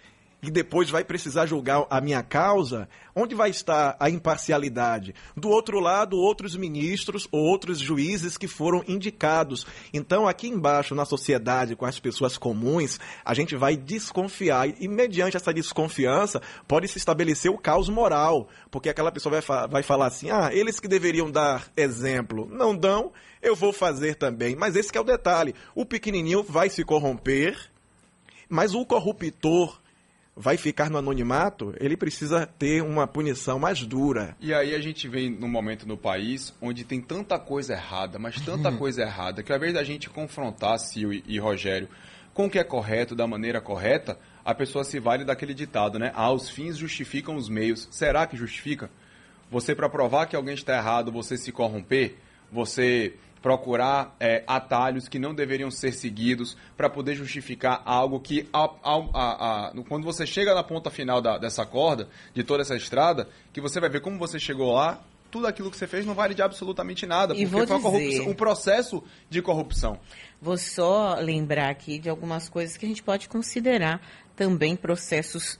e 0.41 0.49
depois 0.49 0.89
vai 0.89 1.03
precisar 1.03 1.45
julgar 1.45 1.85
a 1.89 1.99
minha 1.99 2.23
causa, 2.23 2.87
onde 3.13 3.35
vai 3.35 3.49
estar 3.49 3.97
a 3.99 4.09
imparcialidade? 4.09 5.13
Do 5.35 5.49
outro 5.49 5.79
lado, 5.81 6.17
outros 6.17 6.55
ministros, 6.55 7.27
outros 7.29 7.77
juízes 7.79 8.37
que 8.37 8.47
foram 8.47 8.83
indicados. 8.87 9.67
Então, 9.93 10.27
aqui 10.27 10.47
embaixo, 10.47 10.95
na 10.95 11.03
sociedade, 11.03 11.75
com 11.75 11.85
as 11.85 11.99
pessoas 11.99 12.37
comuns, 12.37 12.99
a 13.25 13.33
gente 13.33 13.55
vai 13.57 13.75
desconfiar. 13.75 14.69
E, 14.81 14.87
mediante 14.87 15.35
essa 15.35 15.53
desconfiança, 15.53 16.41
pode 16.65 16.87
se 16.87 16.97
estabelecer 16.97 17.51
o 17.51 17.57
caos 17.57 17.89
moral. 17.89 18.47
Porque 18.71 18.87
aquela 18.87 19.11
pessoa 19.11 19.33
vai, 19.33 19.41
fa 19.41 19.67
vai 19.67 19.83
falar 19.83 20.07
assim: 20.07 20.29
ah, 20.29 20.51
eles 20.53 20.79
que 20.79 20.87
deveriam 20.87 21.29
dar 21.29 21.67
exemplo, 21.75 22.47
não 22.49 22.73
dão, 22.73 23.11
eu 23.41 23.57
vou 23.57 23.73
fazer 23.73 24.15
também. 24.15 24.55
Mas 24.55 24.77
esse 24.77 24.95
é 24.97 25.01
o 25.01 25.03
detalhe: 25.03 25.53
o 25.75 25.85
pequenininho 25.85 26.43
vai 26.43 26.69
se 26.69 26.85
corromper, 26.85 27.57
mas 28.47 28.73
o 28.73 28.85
corruptor 28.85 29.77
vai 30.41 30.55
ficar 30.55 30.89
no 30.89 30.97
anonimato, 30.97 31.75
ele 31.81 31.97
precisa 31.97 32.47
ter 32.47 32.81
uma 32.81 33.05
punição 33.05 33.59
mais 33.59 33.85
dura. 33.85 34.37
E 34.39 34.53
aí 34.53 34.73
a 34.73 34.79
gente 34.79 35.05
vem 35.05 35.29
num 35.29 35.49
momento 35.49 35.85
no 35.85 35.97
país 35.97 36.55
onde 36.61 36.85
tem 36.85 37.01
tanta 37.01 37.37
coisa 37.37 37.73
errada, 37.73 38.17
mas 38.17 38.39
tanta 38.39 38.71
coisa 38.71 39.01
errada, 39.01 39.43
que 39.43 39.51
ao 39.51 39.57
invés 39.57 39.73
da 39.73 39.83
gente 39.83 40.09
confrontar 40.09 40.79
Sil 40.79 41.11
e, 41.11 41.21
e 41.27 41.37
Rogério 41.37 41.89
com 42.33 42.45
o 42.45 42.49
que 42.49 42.57
é 42.57 42.63
correto, 42.63 43.15
da 43.15 43.27
maneira 43.27 43.59
correta, 43.59 44.17
a 44.45 44.55
pessoa 44.55 44.85
se 44.85 44.97
vale 44.97 45.25
daquele 45.25 45.53
ditado, 45.53 45.99
né? 45.99 46.13
Ah, 46.15 46.31
os 46.31 46.49
fins 46.49 46.77
justificam 46.77 47.35
os 47.35 47.49
meios. 47.49 47.89
Será 47.91 48.25
que 48.25 48.37
justifica? 48.37 48.89
Você, 49.51 49.75
para 49.75 49.89
provar 49.89 50.25
que 50.25 50.37
alguém 50.37 50.53
está 50.53 50.77
errado, 50.77 51.11
você 51.11 51.35
se 51.35 51.51
corromper? 51.51 52.15
Você 52.49 53.15
procurar 53.41 54.15
é, 54.19 54.43
atalhos 54.45 55.07
que 55.07 55.17
não 55.17 55.33
deveriam 55.33 55.71
ser 55.71 55.93
seguidos 55.93 56.57
para 56.75 56.89
poder 56.89 57.15
justificar 57.15 57.81
algo 57.85 58.19
que, 58.19 58.47
a, 58.51 58.69
a, 58.83 59.67
a, 59.67 59.73
quando 59.87 60.03
você 60.03 60.25
chega 60.25 60.53
na 60.53 60.63
ponta 60.63 60.89
final 60.89 61.21
da, 61.21 61.37
dessa 61.37 61.65
corda, 61.65 62.07
de 62.33 62.43
toda 62.43 62.61
essa 62.61 62.75
estrada, 62.75 63.29
que 63.53 63.61
você 63.61 63.79
vai 63.79 63.89
ver 63.89 64.01
como 64.01 64.17
você 64.17 64.39
chegou 64.39 64.73
lá, 64.73 65.01
tudo 65.31 65.47
aquilo 65.47 65.69
que 65.69 65.77
você 65.77 65.87
fez 65.87 66.05
não 66.05 66.13
vale 66.13 66.33
de 66.33 66.41
absolutamente 66.41 67.05
nada, 67.05 67.33
porque 67.33 67.47
foi 67.47 67.65
dizer, 67.99 68.21
um 68.27 68.33
processo 68.33 69.03
de 69.29 69.41
corrupção. 69.41 69.99
Vou 70.41 70.57
só 70.57 71.15
lembrar 71.15 71.69
aqui 71.69 71.99
de 71.99 72.09
algumas 72.09 72.49
coisas 72.49 72.75
que 72.77 72.85
a 72.85 72.89
gente 72.89 73.03
pode 73.03 73.29
considerar 73.29 74.01
também 74.35 74.75
processos 74.75 75.59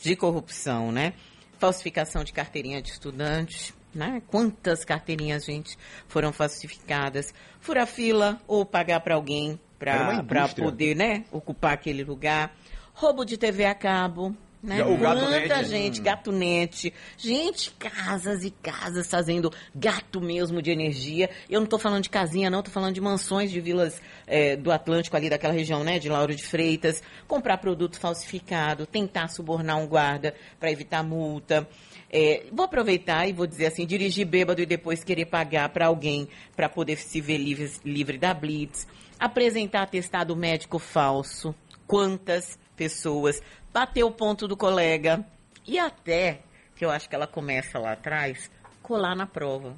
de 0.00 0.14
corrupção, 0.14 0.92
né? 0.92 1.14
Falsificação 1.58 2.22
de 2.22 2.32
carteirinha 2.32 2.80
de 2.80 2.90
estudantes, 2.90 3.74
né? 3.94 4.22
Quantas 4.28 4.84
carteirinhas, 4.84 5.44
gente, 5.44 5.78
foram 6.06 6.32
falsificadas? 6.32 7.32
Furar 7.60 7.86
fila 7.86 8.40
ou 8.46 8.64
pagar 8.64 9.00
para 9.00 9.14
alguém 9.14 9.58
para 9.78 10.48
poder 10.48 10.96
né, 10.96 11.24
ocupar 11.30 11.72
aquele 11.72 12.02
lugar. 12.02 12.52
Roubo 12.92 13.24
de 13.24 13.36
TV 13.36 13.64
a 13.64 13.74
cabo, 13.74 14.36
né? 14.62 14.82
O 14.84 14.98
Quanta 14.98 15.62
gente, 15.62 16.00
gatunete. 16.00 16.92
Gente, 17.16 17.70
casas 17.72 18.44
e 18.44 18.50
casas 18.50 19.08
fazendo 19.08 19.52
gato 19.74 20.20
mesmo 20.20 20.60
de 20.60 20.70
energia. 20.70 21.30
Eu 21.48 21.60
não 21.60 21.64
estou 21.64 21.78
falando 21.78 22.02
de 22.02 22.10
casinha, 22.10 22.50
não, 22.50 22.58
estou 22.58 22.72
falando 22.72 22.94
de 22.94 23.00
mansões 23.00 23.50
de 23.50 23.60
vilas 23.60 24.00
é, 24.26 24.56
do 24.56 24.72
Atlântico, 24.72 25.16
ali 25.16 25.30
daquela 25.30 25.54
região, 25.54 25.84
né? 25.84 25.98
De 25.98 26.08
Lauro 26.08 26.34
de 26.34 26.44
Freitas. 26.44 27.02
Comprar 27.26 27.58
produto 27.58 27.98
falsificado, 27.98 28.86
tentar 28.86 29.28
subornar 29.28 29.78
um 29.78 29.86
guarda 29.86 30.34
para 30.58 30.70
evitar 30.72 31.04
multa. 31.04 31.68
É, 32.10 32.46
vou 32.50 32.64
aproveitar 32.64 33.28
e 33.28 33.32
vou 33.32 33.46
dizer 33.46 33.66
assim, 33.66 33.86
dirigir 33.86 34.26
bêbado 34.26 34.62
e 34.62 34.66
depois 34.66 35.04
querer 35.04 35.26
pagar 35.26 35.68
para 35.68 35.86
alguém 35.86 36.28
para 36.56 36.68
poder 36.68 36.96
se 36.96 37.20
ver 37.20 37.38
livre, 37.38 37.70
livre 37.84 38.18
da 38.18 38.34
blitz. 38.34 38.86
Apresentar 39.20 39.82
atestado 39.82 40.34
médico 40.34 40.78
falso. 40.78 41.54
Quantas 41.86 42.58
pessoas 42.78 43.42
bater 43.72 44.04
o 44.04 44.10
ponto 44.10 44.46
do 44.46 44.56
colega 44.56 45.26
e 45.66 45.78
até, 45.78 46.40
que 46.76 46.84
eu 46.84 46.90
acho 46.90 47.08
que 47.08 47.14
ela 47.14 47.26
começa 47.26 47.78
lá 47.78 47.92
atrás, 47.92 48.50
colar 48.82 49.14
na 49.14 49.26
prova. 49.26 49.76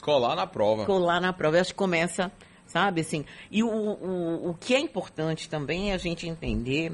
Colar 0.00 0.36
na 0.36 0.46
prova. 0.46 0.86
Colar 0.86 1.20
na 1.20 1.32
prova. 1.32 1.56
Eu 1.56 1.60
acho 1.60 1.72
que 1.72 1.78
começa, 1.78 2.32
sabe, 2.66 3.02
assim. 3.02 3.26
E 3.50 3.62
o, 3.62 3.68
o, 3.68 4.50
o 4.50 4.54
que 4.54 4.74
é 4.74 4.78
importante 4.78 5.48
também 5.48 5.90
é 5.90 5.94
a 5.94 5.98
gente 5.98 6.26
entender 6.26 6.92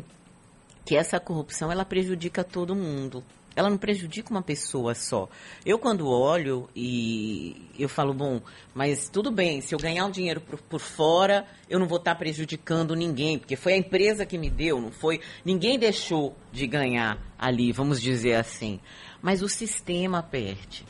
que 0.84 0.96
essa 0.96 1.20
corrupção, 1.20 1.70
ela 1.70 1.84
prejudica 1.84 2.42
todo 2.42 2.74
mundo 2.74 3.22
ela 3.56 3.70
não 3.70 3.78
prejudica 3.78 4.30
uma 4.30 4.42
pessoa 4.42 4.94
só. 4.94 5.28
Eu, 5.64 5.78
quando 5.78 6.06
olho 6.06 6.68
e 6.76 7.56
eu 7.78 7.88
falo, 7.88 8.12
bom, 8.12 8.42
mas 8.74 9.08
tudo 9.08 9.32
bem, 9.32 9.62
se 9.62 9.74
eu 9.74 9.78
ganhar 9.78 10.04
um 10.04 10.10
dinheiro 10.10 10.42
por, 10.42 10.60
por 10.60 10.78
fora, 10.78 11.46
eu 11.68 11.78
não 11.78 11.88
vou 11.88 11.96
estar 11.96 12.14
prejudicando 12.16 12.94
ninguém, 12.94 13.38
porque 13.38 13.56
foi 13.56 13.72
a 13.72 13.76
empresa 13.78 14.26
que 14.26 14.36
me 14.36 14.50
deu, 14.50 14.78
não 14.78 14.92
foi. 14.92 15.22
Ninguém 15.42 15.78
deixou 15.78 16.36
de 16.52 16.66
ganhar 16.66 17.18
ali, 17.38 17.72
vamos 17.72 18.00
dizer 18.00 18.34
assim. 18.34 18.78
Mas 19.22 19.40
o 19.40 19.48
sistema 19.48 20.22
perde. 20.22 20.84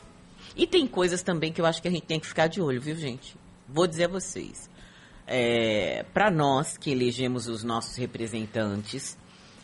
E 0.53 0.67
tem 0.67 0.85
coisas 0.85 1.23
também 1.23 1.53
que 1.53 1.61
eu 1.61 1.65
acho 1.65 1.81
que 1.81 1.87
a 1.87 1.91
gente 1.91 2.05
tem 2.05 2.19
que 2.19 2.27
ficar 2.27 2.47
de 2.47 2.61
olho, 2.61 2.81
viu, 2.81 2.97
gente? 2.97 3.37
Vou 3.65 3.87
dizer 3.87 4.05
a 4.05 4.09
vocês. 4.09 4.69
É, 5.25 6.03
Para 6.13 6.29
nós 6.29 6.77
que 6.77 6.91
elegemos 6.91 7.47
os 7.47 7.63
nossos 7.63 7.95
representantes, 7.95 9.17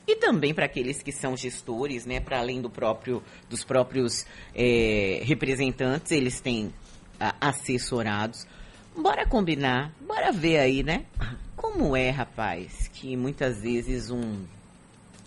e 0.06 0.16
também 0.18 0.54
para 0.54 0.66
aqueles 0.66 1.02
que 1.02 1.12
são 1.12 1.36
gestores, 1.38 2.06
né, 2.06 2.20
para 2.20 2.40
além 2.40 2.62
do 2.62 2.70
próprio, 2.70 3.24
dos 3.50 3.64
próprios 3.64 4.26
é, 4.54 5.22
representantes, 5.24 6.12
eles 6.12 6.42
têm 6.42 6.74
a, 7.20 7.36
assessorados. 7.40 8.46
Bora 8.96 9.26
combinar, 9.26 9.94
bora 10.02 10.32
ver 10.32 10.60
aí, 10.60 10.84
né? 10.84 11.06
Como 11.56 11.96
é, 11.96 12.10
rapaz, 12.10 12.90
que 12.94 13.16
muitas 13.16 13.62
vezes 13.62 14.10
um, 14.10 14.46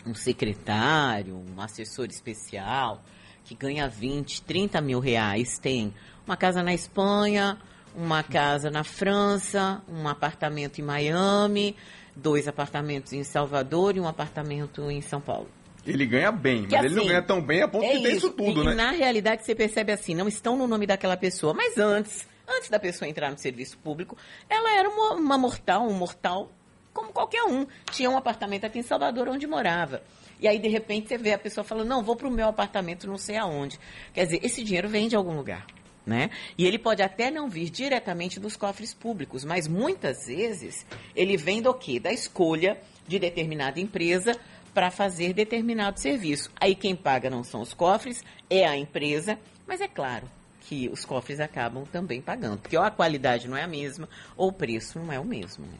um 0.07 0.15
secretário, 0.15 1.35
um 1.35 1.61
assessor 1.61 2.07
especial, 2.07 3.03
que 3.45 3.55
ganha 3.55 3.89
20, 3.89 4.43
30 4.43 4.81
mil 4.81 5.01
reais, 5.01 5.59
tem 5.59 5.95
uma 6.27 6.37
casa 6.37 6.63
na 6.63 6.75
Espanha, 6.75 7.59
uma 7.95 8.23
casa 8.23 8.71
na 8.71 8.85
França, 8.85 9.81
um 9.89 10.07
apartamento 10.07 10.81
em 10.81 10.85
Miami, 10.85 11.75
dois 12.17 12.49
apartamentos 12.49 13.13
em 13.13 13.23
Salvador 13.23 13.97
e 13.97 14.01
um 14.01 14.09
apartamento 14.09 14.91
em 14.91 15.01
São 15.01 15.21
Paulo. 15.21 15.49
Ele 15.87 16.05
ganha 16.05 16.33
bem, 16.33 16.65
que 16.65 16.75
mas 16.75 16.81
assim, 16.81 16.87
ele 16.87 16.95
não 16.95 17.03
assim, 17.03 17.09
ganha 17.11 17.23
tão 17.23 17.41
bem 17.41 17.63
a 17.63 17.69
ponto 17.69 17.85
é 17.85 17.93
de 17.93 18.03
ter 18.03 18.09
isso, 18.09 18.27
isso 18.27 18.31
tudo, 18.31 18.63
e, 18.63 18.67
né? 18.67 18.75
Na 18.75 18.91
realidade, 18.91 19.45
você 19.45 19.55
percebe 19.55 19.93
assim, 19.93 20.15
não 20.15 20.27
estão 20.27 20.57
no 20.57 20.67
nome 20.67 20.87
daquela 20.87 21.17
pessoa, 21.17 21.55
mas 21.55 21.79
antes, 21.79 22.27
antes 22.49 22.69
da 22.69 22.81
pessoa 22.81 23.09
entrar 23.09 23.31
no 23.31 23.39
serviço 23.39 23.79
público, 23.79 24.17
ela 24.49 24.77
era 24.77 24.89
uma, 24.89 25.15
uma 25.15 25.39
mortal, 25.39 25.87
um 25.87 25.93
mortal 25.93 26.51
como 26.93 27.13
qualquer 27.13 27.45
um. 27.45 27.67
Tinha 27.93 28.11
um 28.11 28.17
apartamento 28.17 28.65
aqui 28.65 28.79
em 28.79 28.83
Salvador 28.83 29.29
onde 29.29 29.47
morava. 29.47 30.03
E 30.41 30.49
aí, 30.49 30.59
de 30.59 30.69
repente, 30.69 31.09
você 31.09 31.19
vê 31.19 31.35
a 31.35 31.39
pessoa 31.39 31.63
falando, 31.63 31.89
não, 31.89 32.03
vou 32.03 32.17
para 32.17 32.27
o 32.27 32.31
meu 32.31 32.49
apartamento 32.49 33.07
não 33.07 33.19
sei 33.19 33.37
aonde. 33.37 33.79
Quer 34.13 34.25
dizer, 34.25 34.41
esse 34.43 34.65
dinheiro 34.65 34.89
vem 34.89 35.07
de 35.07 35.15
algum 35.15 35.37
lugar. 35.37 35.67
Né? 36.07 36.31
E 36.57 36.65
ele 36.65 36.79
pode 36.79 37.03
até 37.03 37.33
não 37.33 37.49
vir 37.49 37.69
diretamente 37.69 38.39
dos 38.39 38.57
cofres 38.57 38.95
públicos, 38.95 39.45
mas 39.45 39.67
muitas 39.67 40.29
vezes 40.29 40.87
ele 41.17 41.37
vem 41.37 41.61
do 41.61 41.75
quê? 41.75 41.99
Da 41.99 42.13
escolha 42.13 42.81
de 43.09 43.19
determinada 43.19 43.81
empresa 43.81 44.39
para 44.73 44.91
fazer 44.91 45.33
determinado 45.33 45.99
serviço. 45.99 46.49
Aí 46.61 46.77
quem 46.77 46.95
paga 46.95 47.29
não 47.29 47.43
são 47.43 47.61
os 47.61 47.75
cofres, 47.75 48.23
é 48.49 48.65
a 48.65 48.77
empresa, 48.77 49.37
mas 49.67 49.81
é 49.81 49.89
claro 49.89 50.29
que 50.61 50.89
os 50.89 51.05
cofres 51.05 51.41
acabam 51.41 51.85
também 51.85 52.21
pagando, 52.21 52.59
porque 52.59 52.77
ou 52.77 52.85
a 52.85 52.91
qualidade 52.91 53.49
não 53.49 53.57
é 53.57 53.63
a 53.63 53.69
mesma, 53.69 54.09
ou 54.37 54.49
o 54.49 54.53
preço 54.53 54.99
não 54.99 55.13
é 55.13 55.19
o 55.19 55.25
mesmo. 55.25 55.65
Né? 55.65 55.79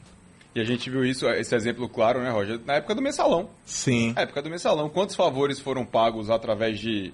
E 0.55 0.59
a 0.59 0.63
gente 0.63 0.89
viu 0.89 1.05
isso, 1.05 1.29
esse 1.29 1.55
exemplo 1.55 1.87
claro, 1.87 2.21
né, 2.21 2.31
Roger? 2.31 2.59
Na 2.65 2.75
época 2.75 2.95
do 2.95 3.01
mensalão. 3.01 3.49
Sim. 3.63 4.13
Na 4.13 4.21
época 4.21 4.41
do 4.41 4.49
mensalão. 4.49 4.89
Quantos 4.89 5.15
favores 5.15 5.59
foram 5.59 5.85
pagos 5.85 6.31
através 6.31 6.79
de 6.79 7.13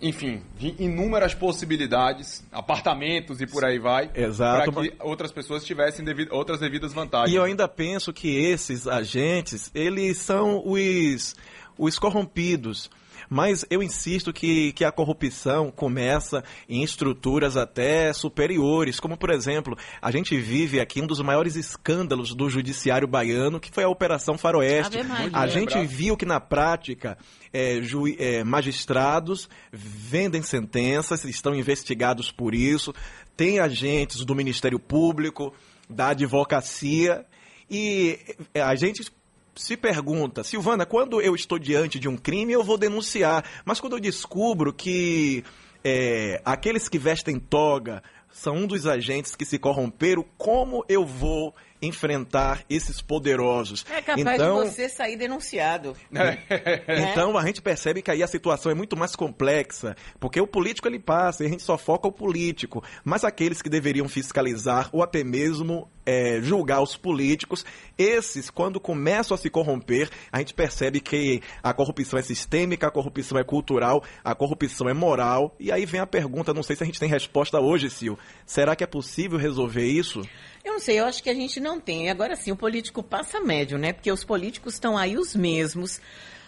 enfim, 0.00 0.42
de 0.56 0.74
inúmeras 0.78 1.34
possibilidades, 1.34 2.44
apartamentos 2.52 3.40
e 3.40 3.46
por 3.46 3.64
aí 3.64 3.78
vai, 3.78 4.08
para 4.08 4.70
que 4.70 4.94
outras 5.00 5.32
pessoas 5.32 5.64
tivessem 5.64 6.04
devido, 6.04 6.32
outras 6.32 6.60
devidas 6.60 6.92
vantagens. 6.92 7.32
E 7.32 7.36
eu 7.36 7.42
ainda 7.42 7.66
penso 7.66 8.12
que 8.12 8.28
esses 8.36 8.86
agentes, 8.86 9.70
eles 9.74 10.18
são 10.18 10.62
os, 10.64 11.34
os 11.76 11.98
corrompidos. 11.98 12.90
Mas 13.28 13.64
eu 13.70 13.82
insisto 13.82 14.32
que, 14.32 14.72
que 14.72 14.84
a 14.84 14.92
corrupção 14.92 15.70
começa 15.70 16.42
em 16.68 16.82
estruturas 16.82 17.56
até 17.56 18.12
superiores, 18.12 18.98
como 19.00 19.16
por 19.16 19.30
exemplo, 19.30 19.76
a 20.00 20.10
gente 20.10 20.36
vive 20.36 20.80
aqui 20.80 21.00
um 21.00 21.06
dos 21.06 21.20
maiores 21.20 21.56
escândalos 21.56 22.34
do 22.34 22.48
judiciário 22.48 23.06
baiano, 23.06 23.60
que 23.60 23.70
foi 23.70 23.84
a 23.84 23.88
Operação 23.88 24.38
Faroeste. 24.38 24.98
A 25.32 25.46
gente 25.46 25.78
viu 25.86 26.16
que 26.16 26.24
na 26.24 26.40
prática 26.40 27.18
é, 27.52 27.80
é, 28.18 28.44
magistrados 28.44 29.48
vendem 29.72 30.42
sentenças, 30.42 31.24
estão 31.24 31.54
investigados 31.54 32.30
por 32.30 32.54
isso, 32.54 32.94
tem 33.36 33.60
agentes 33.60 34.24
do 34.24 34.34
Ministério 34.34 34.78
Público, 34.78 35.52
da 35.88 36.08
advocacia, 36.08 37.24
e 37.70 38.18
a 38.54 38.74
gente 38.74 39.10
se 39.58 39.76
pergunta, 39.76 40.44
Silvana, 40.44 40.86
quando 40.86 41.20
eu 41.20 41.34
estou 41.34 41.58
diante 41.58 41.98
de 41.98 42.08
um 42.08 42.16
crime, 42.16 42.52
eu 42.52 42.62
vou 42.62 42.78
denunciar. 42.78 43.44
Mas 43.64 43.80
quando 43.80 43.94
eu 43.94 44.00
descubro 44.00 44.72
que 44.72 45.44
é, 45.84 46.40
aqueles 46.44 46.88
que 46.88 46.98
vestem 46.98 47.40
toga 47.40 48.02
são 48.30 48.54
um 48.54 48.66
dos 48.66 48.86
agentes 48.86 49.34
que 49.34 49.44
se 49.44 49.58
corromperam, 49.58 50.24
como 50.36 50.84
eu 50.88 51.04
vou 51.04 51.54
enfrentar 51.80 52.64
esses 52.68 53.00
poderosos. 53.00 53.84
É 53.90 54.02
capaz 54.02 54.20
então, 54.20 54.62
de 54.62 54.70
você 54.70 54.88
sair 54.88 55.16
denunciado. 55.16 55.96
É. 56.14 57.10
Então 57.10 57.36
a 57.36 57.44
gente 57.44 57.62
percebe 57.62 58.02
que 58.02 58.10
aí 58.10 58.22
a 58.22 58.26
situação 58.26 58.70
é 58.72 58.74
muito 58.74 58.96
mais 58.96 59.14
complexa, 59.14 59.96
porque 60.18 60.40
o 60.40 60.46
político 60.46 60.88
ele 60.88 60.98
passa 60.98 61.42
e 61.42 61.46
a 61.46 61.50
gente 61.50 61.62
só 61.62 61.78
foca 61.78 62.08
o 62.08 62.12
político, 62.12 62.82
mas 63.04 63.24
aqueles 63.24 63.62
que 63.62 63.68
deveriam 63.68 64.08
fiscalizar 64.08 64.88
ou 64.92 65.02
até 65.02 65.22
mesmo 65.22 65.88
é, 66.08 66.40
julgar 66.40 66.80
os 66.80 66.96
políticos, 66.96 67.66
esses, 67.98 68.48
quando 68.48 68.80
começam 68.80 69.34
a 69.34 69.38
se 69.38 69.50
corromper, 69.50 70.08
a 70.32 70.38
gente 70.38 70.54
percebe 70.54 71.00
que 71.00 71.42
a 71.62 71.74
corrupção 71.74 72.18
é 72.18 72.22
sistêmica, 72.22 72.86
a 72.86 72.90
corrupção 72.90 73.38
é 73.38 73.44
cultural, 73.44 74.02
a 74.24 74.34
corrupção 74.34 74.88
é 74.88 74.94
moral. 74.94 75.54
E 75.60 75.70
aí 75.70 75.84
vem 75.84 76.00
a 76.00 76.06
pergunta, 76.06 76.54
não 76.54 76.62
sei 76.62 76.76
se 76.76 76.82
a 76.82 76.86
gente 76.86 76.98
tem 76.98 77.10
resposta 77.10 77.60
hoje, 77.60 77.90
Sil. 77.92 78.16
Será 78.46 78.74
que 78.74 78.82
é 78.82 78.86
possível 78.86 79.38
resolver 79.38 79.84
isso? 79.84 80.22
Eu 80.64 80.72
não 80.72 80.80
sei, 80.80 80.98
eu 80.98 81.04
acho 81.04 81.22
que 81.22 81.28
a 81.28 81.34
gente 81.34 81.60
não 81.60 81.67
tem. 81.80 82.08
Agora 82.08 82.36
sim, 82.36 82.52
o 82.52 82.56
político 82.56 83.02
passa 83.02 83.40
médio, 83.40 83.76
né? 83.76 83.92
Porque 83.92 84.12
os 84.12 84.22
políticos 84.22 84.74
estão 84.74 84.96
aí 84.96 85.18
os 85.18 85.34
mesmos. 85.34 86.00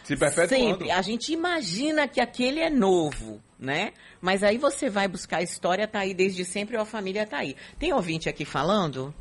Se 0.04 0.16
perpetuando. 0.16 0.48
Sempre. 0.54 0.90
A 0.92 1.02
gente 1.02 1.32
imagina 1.32 2.06
que 2.06 2.20
aquele 2.20 2.60
é 2.60 2.70
novo, 2.70 3.42
né? 3.58 3.92
Mas 4.20 4.44
aí 4.44 4.56
você 4.56 4.88
vai 4.88 5.08
buscar 5.08 5.38
a 5.38 5.42
história, 5.42 5.88
tá 5.88 5.98
aí 5.98 6.14
desde 6.14 6.44
sempre 6.44 6.76
ou 6.76 6.82
a 6.82 6.86
família 6.86 7.26
tá 7.26 7.38
aí. 7.38 7.56
Tem 7.76 7.92
ouvinte 7.92 8.28
aqui 8.28 8.44
falando? 8.44 9.12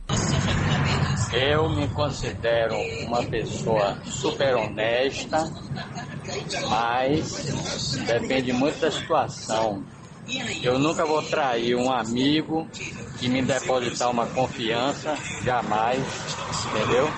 Eu 1.33 1.69
me 1.69 1.87
considero 1.89 2.75
uma 3.05 3.23
pessoa 3.23 4.01
super 4.05 4.55
honesta, 4.55 5.51
mas 6.69 7.97
depende 8.07 8.51
muito 8.53 8.79
da 8.79 8.91
situação. 8.91 9.83
Eu 10.63 10.77
nunca 10.77 11.05
vou 11.05 11.21
trair 11.23 11.75
um 11.75 11.91
amigo 11.91 12.67
que 13.17 13.27
me 13.27 13.41
depositar 13.41 14.09
uma 14.09 14.25
confiança, 14.27 15.17
jamais, 15.43 15.99
entendeu? 16.69 17.09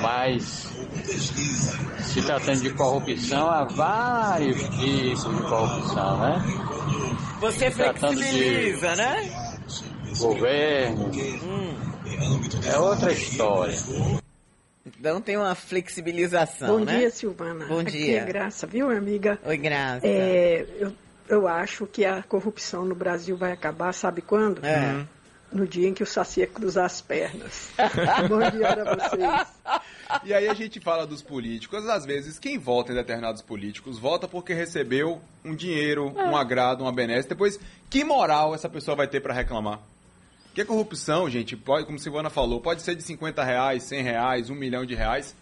Mas 0.00 0.68
se 2.02 2.22
tratando 2.22 2.60
de 2.62 2.70
corrupção, 2.70 3.50
há 3.50 3.64
vários 3.64 4.56
tipos 4.62 5.24
de 5.24 5.42
corrupção, 5.42 6.18
né? 6.20 6.42
Você 7.40 7.70
flexibiliza, 7.70 8.90
de 8.90 8.96
né? 8.96 9.58
Governo. 10.18 11.10
Hum. 11.44 11.74
É 12.66 12.78
outra 12.78 13.12
história. 13.12 13.76
Então 14.86 15.20
tem 15.20 15.36
uma 15.36 15.54
flexibilização, 15.54 16.78
Bom 16.78 16.84
né? 16.84 16.98
dia, 16.98 17.10
Silvana. 17.10 17.66
Bom 17.66 17.80
Aqui 17.80 17.92
dia. 17.92 18.20
é 18.20 18.24
Graça, 18.24 18.66
viu, 18.66 18.90
amiga? 18.90 19.38
Oi, 19.44 19.56
Graça. 19.56 20.06
É, 20.06 20.66
eu, 20.80 20.92
eu 21.28 21.46
acho 21.46 21.86
que 21.86 22.04
a 22.04 22.22
corrupção 22.22 22.84
no 22.84 22.94
Brasil 22.94 23.36
vai 23.36 23.52
acabar, 23.52 23.92
sabe 23.92 24.22
quando? 24.22 24.64
É. 24.64 25.04
No 25.50 25.66
dia 25.66 25.88
em 25.88 25.94
que 25.94 26.02
o 26.02 26.06
Saci 26.06 26.46
cruzar 26.46 26.84
as 26.84 27.00
pernas. 27.00 27.70
Bom 28.28 28.38
dia 28.50 28.76
para 28.76 28.94
vocês. 28.96 29.46
E 30.24 30.34
aí 30.34 30.46
a 30.46 30.52
gente 30.52 30.78
fala 30.78 31.06
dos 31.06 31.22
políticos. 31.22 31.88
Às 31.88 32.04
vezes, 32.04 32.38
quem 32.38 32.58
vota 32.58 32.92
em 32.92 32.94
determinados 32.94 33.40
políticos 33.40 33.98
vota 33.98 34.28
porque 34.28 34.52
recebeu 34.52 35.20
um 35.42 35.54
dinheiro, 35.54 36.12
um 36.14 36.36
agrado, 36.36 36.82
uma 36.82 36.92
benesse. 36.92 37.28
Depois, 37.28 37.58
que 37.88 38.04
moral 38.04 38.54
essa 38.54 38.68
pessoa 38.68 38.94
vai 38.94 39.06
ter 39.06 39.20
para 39.20 39.32
reclamar? 39.32 39.80
Porque 40.44 40.64
corrupção, 40.64 41.30
gente, 41.30 41.56
pode, 41.56 41.86
como 41.86 41.98
Silvana 41.98 42.28
falou, 42.28 42.60
pode 42.60 42.82
ser 42.82 42.94
de 42.94 43.02
50 43.02 43.42
reais, 43.44 43.84
100 43.84 44.02
reais, 44.02 44.50
1 44.50 44.54
milhão 44.54 44.84
de 44.84 44.94
reais. 44.94 45.34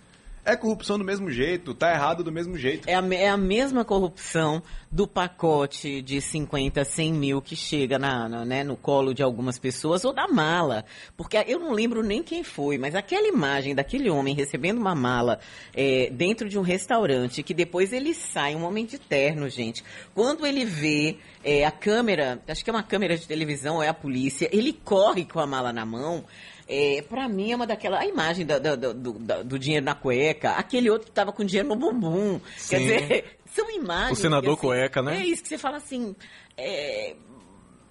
É 0.46 0.54
corrupção 0.54 0.96
do 0.96 1.04
mesmo 1.04 1.28
jeito, 1.28 1.74
tá 1.74 1.92
errado 1.92 2.22
do 2.22 2.30
mesmo 2.30 2.56
jeito. 2.56 2.88
É 2.88 2.94
a, 2.94 3.04
é 3.14 3.28
a 3.28 3.37
mesma 3.37 3.85
corrupção 3.85 4.62
do 4.92 5.04
pacote 5.04 6.00
de 6.00 6.20
50, 6.20 6.85
100 6.85 7.12
mil 7.12 7.42
que 7.42 7.56
chega 7.56 7.98
na, 7.98 8.28
na, 8.28 8.44
né, 8.44 8.62
no 8.62 8.76
colo 8.76 9.12
de 9.12 9.24
algumas 9.24 9.59
pessoas 9.59 10.04
ou 10.04 10.14
da 10.14 10.28
mala. 10.28 10.85
Porque 11.16 11.37
eu 11.48 11.59
não 11.59 11.72
lembro 11.72 12.00
nem 12.00 12.22
quem 12.22 12.44
foi, 12.44 12.78
mas 12.78 12.94
aquela 12.94 13.26
imagem 13.26 13.74
daquele 13.74 14.09
homem 14.09 14.37
recebendo 14.37 14.78
uma 14.78 14.94
mala 14.94 15.40
é, 15.74 16.11
dentro 16.12 16.48
de 16.48 16.56
um 16.56 16.62
restaurante, 16.62 17.42
que 17.42 17.52
depois 17.52 17.92
ele 17.92 18.14
sai, 18.14 18.54
um 18.54 18.64
homem 18.64 18.87
de 18.87 19.00
terno, 19.00 19.48
gente. 19.48 19.82
Quando 20.14 20.46
ele 20.46 20.64
vê 20.64 21.16
é, 21.42 21.66
a 21.66 21.72
câmera, 21.72 22.40
acho 22.46 22.62
que 22.62 22.70
é 22.70 22.72
uma 22.72 22.85
câmera 22.85 23.18
de 23.18 23.26
televisão, 23.26 23.82
é 23.82 23.88
a 23.88 23.94
polícia, 23.94 24.48
ele 24.52 24.72
corre 24.72 25.24
com 25.24 25.40
a 25.40 25.46
mala 25.46 25.72
na 25.72 25.85
mão. 25.85 26.24
É, 26.68 27.02
para 27.09 27.29
mim 27.29 27.52
é 27.52 27.57
uma 27.57 27.66
daquela 27.66 28.00
a 28.00 28.07
imagem 28.07 28.44
da, 28.44 28.59
da, 28.59 28.74
do, 28.74 28.92
do, 28.92 29.44
do, 29.44 29.59
dinheiro 29.59 29.85
na 29.85 29.94
cueca, 29.94 30.50
aquele 30.52 30.90
outro 30.90 31.07
que 31.07 31.12
tava 31.12 31.33
com 31.33 31.44
dinheiro 31.44 31.68
no 31.68 31.76
bumbum. 31.76 32.40
Sim. 32.57 32.68
Quer 32.70 32.79
dizer, 32.79 33.38
são 33.55 33.70
imagens. 33.70 34.18
O 34.18 34.20
senador 34.20 34.59
que, 34.59 34.66
assim, 34.66 34.76
cueca, 34.76 35.02
né? 35.02 35.20
É 35.20 35.26
isso 35.26 35.42
que 35.42 35.48
você 35.48 35.59
fala 35.59 35.76
assim, 35.76 36.16
é, 36.57 37.14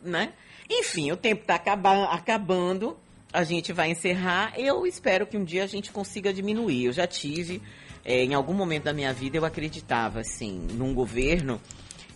né? 0.04 0.34
Enfim, 0.70 1.12
o 1.12 1.18
tempo 1.18 1.42
está 1.42 1.56
acaba, 1.56 2.06
acabando, 2.06 2.98
a 3.32 3.44
gente 3.44 3.72
vai 3.72 3.92
encerrar. 3.92 4.54
Eu 4.58 4.86
espero 4.86 5.26
que 5.26 5.38
um 5.38 5.44
dia 5.44 5.64
a 5.64 5.68
gente 5.68 5.92
consiga 5.92 6.34
diminuir. 6.34 6.86
Eu 6.86 6.92
já 6.92 7.08
tive, 7.08 7.62
é, 8.04 8.24
em 8.24 8.34
algum 8.34 8.54
momento 8.54 8.84
da 8.84 8.94
minha 8.94 9.14
vida, 9.14 9.38
eu 9.38 9.46
acreditava 9.46 10.20
assim, 10.20 10.68
num 10.74 10.94
governo 10.94 11.62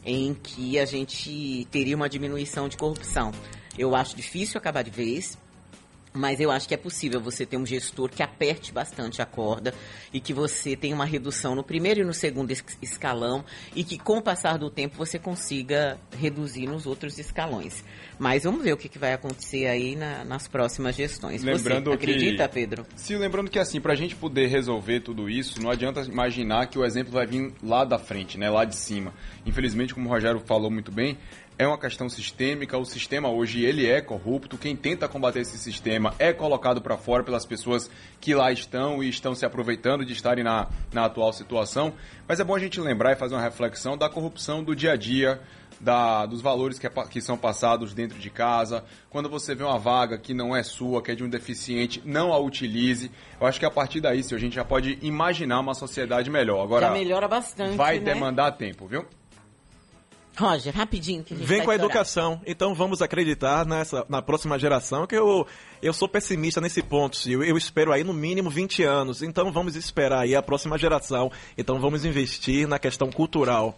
em 0.05 0.33
que 0.33 0.79
a 0.79 0.85
gente 0.85 1.67
teria 1.71 1.95
uma 1.95 2.09
diminuição 2.09 2.67
de 2.67 2.75
corrupção. 2.75 3.31
Eu 3.77 3.95
acho 3.95 4.15
difícil 4.15 4.57
acabar 4.57 4.81
de 4.81 4.91
vez, 4.91 5.37
mas 6.13 6.39
eu 6.39 6.49
acho 6.49 6.67
que 6.67 6.73
é 6.73 6.77
possível 6.77 7.21
você 7.21 7.45
ter 7.45 7.55
um 7.57 7.65
gestor 7.65 8.09
que 8.09 8.23
aperte 8.23 8.71
bastante 8.73 9.21
a 9.21 9.25
corda 9.25 9.73
e 10.11 10.19
que 10.19 10.33
você 10.33 10.75
tenha 10.75 10.95
uma 10.95 11.05
redução 11.05 11.53
no 11.55 11.63
primeiro 11.63 12.01
e 12.01 12.03
no 12.03 12.13
segundo 12.13 12.49
es- 12.51 12.63
escalão 12.81 13.45
e 13.75 13.83
que 13.83 13.97
com 13.97 14.17
o 14.17 14.21
passar 14.21 14.57
do 14.57 14.69
tempo 14.69 14.97
você 14.97 15.19
consiga 15.19 15.99
reduzir 16.17 16.65
nos 16.67 16.85
outros 16.87 17.17
escalões. 17.19 17.83
Mas 18.17 18.43
vamos 18.43 18.63
ver 18.63 18.73
o 18.73 18.77
que, 18.77 18.89
que 18.89 18.97
vai 18.99 19.13
acontecer 19.13 19.67
aí 19.67 19.95
na- 19.95 20.23
nas 20.25 20.47
próximas 20.47 20.95
gestões. 20.95 21.43
Lembrando 21.43 21.91
você 21.91 21.95
acredita, 21.95 22.47
que... 22.47 22.53
Pedro? 22.55 22.85
Sim, 22.95 23.15
lembrando 23.17 23.49
que 23.49 23.59
assim, 23.59 23.79
pra 23.79 23.93
gente 23.95 24.15
poder 24.15 24.47
resolver 24.47 25.01
tudo 25.01 25.29
isso, 25.29 25.61
não 25.61 25.69
adianta 25.69 26.01
imaginar 26.01 26.67
que 26.67 26.77
o 26.79 26.83
exemplo 26.83 27.13
vai 27.13 27.25
vir 27.27 27.53
lá 27.63 27.85
da 27.85 27.99
frente, 27.99 28.37
né, 28.37 28.49
lá 28.49 28.65
de 28.65 28.75
cima. 28.75 29.13
Infelizmente, 29.45 29.93
como 29.93 30.07
o 30.07 30.11
Rogério 30.11 30.39
falou 30.45 30.69
muito 30.71 30.91
bem, 30.91 31.17
é 31.59 31.67
uma 31.67 31.77
questão 31.77 32.07
sistêmica, 32.07 32.77
o 32.77 32.85
sistema 32.85 33.29
hoje 33.29 33.65
ele 33.65 33.85
é 33.85 33.99
corrupto, 33.99 34.57
quem 34.57 34.77
tenta 34.77 35.09
combater 35.09 35.41
esse 35.41 35.57
sistema 35.57 36.15
é 36.17 36.31
colocado 36.31 36.81
para 36.81 36.95
fora 36.95 37.21
pelas 37.21 37.45
pessoas 37.45 37.91
que 38.21 38.33
lá 38.33 38.49
estão 38.49 39.03
e 39.03 39.09
estão 39.09 39.35
se 39.35 39.45
aproveitando 39.45 40.05
de 40.05 40.13
estarem 40.13 40.41
na, 40.41 40.69
na 40.93 41.03
atual 41.03 41.33
situação. 41.33 41.93
Mas 42.25 42.39
é 42.39 42.45
bom 42.45 42.55
a 42.55 42.59
gente 42.59 42.79
lembrar 42.79 43.11
e 43.11 43.17
fazer 43.17 43.35
uma 43.35 43.41
reflexão 43.41 43.97
da 43.97 44.07
corrupção 44.07 44.63
do 44.63 44.73
dia 44.73 44.93
a 44.93 44.95
dia, 44.95 45.41
da, 45.81 46.25
dos 46.25 46.41
valores 46.41 46.79
que, 46.79 46.87
é 46.87 46.89
que 47.09 47.19
são 47.19 47.37
passados 47.37 47.93
dentro 47.93 48.17
de 48.17 48.29
casa. 48.29 48.81
Quando 49.09 49.29
você 49.29 49.53
vê 49.53 49.63
uma 49.65 49.77
vaga 49.77 50.17
que 50.17 50.33
não 50.33 50.55
é 50.55 50.63
sua, 50.63 51.01
que 51.03 51.11
é 51.11 51.15
de 51.15 51.25
um 51.25 51.29
deficiente, 51.29 52.01
não 52.05 52.31
a 52.31 52.39
utilize. 52.39 53.11
Eu 53.39 53.45
acho 53.45 53.59
que 53.59 53.65
a 53.65 53.71
partir 53.71 53.99
daí, 53.99 54.19
a 54.19 54.37
gente 54.37 54.55
já 54.55 54.63
pode 54.63 54.97
imaginar 55.01 55.59
uma 55.59 55.73
sociedade 55.73 56.29
melhor. 56.29 56.63
Agora, 56.63 56.87
já 56.87 56.93
melhora 56.93 57.27
bastante. 57.27 57.75
Vai 57.75 57.99
né? 57.99 58.13
demandar 58.13 58.53
tempo, 58.53 58.87
viu? 58.87 59.05
Roger, 60.39 60.73
rapidinho. 60.73 61.23
Que 61.23 61.33
a 61.33 61.37
gente 61.37 61.45
Vem 61.45 61.63
com 61.63 61.71
a 61.71 61.75
educação. 61.75 62.41
Então 62.45 62.73
vamos 62.73 63.01
acreditar 63.01 63.65
nessa, 63.65 64.05
na 64.07 64.21
próxima 64.21 64.57
geração, 64.57 65.05
que 65.05 65.15
eu, 65.15 65.45
eu 65.81 65.93
sou 65.93 66.07
pessimista 66.07 66.61
nesse 66.61 66.81
ponto, 66.81 67.17
Sil. 67.19 67.43
Eu 67.43 67.57
espero 67.57 67.91
aí 67.91 68.03
no 68.03 68.13
mínimo 68.13 68.49
20 68.49 68.83
anos. 68.83 69.21
Então 69.21 69.51
vamos 69.51 69.75
esperar 69.75 70.21
aí 70.21 70.35
a 70.35 70.41
próxima 70.41 70.77
geração. 70.77 71.29
Então 71.57 71.79
vamos 71.79 72.05
investir 72.05 72.67
na 72.67 72.79
questão 72.79 73.11
cultural. 73.11 73.77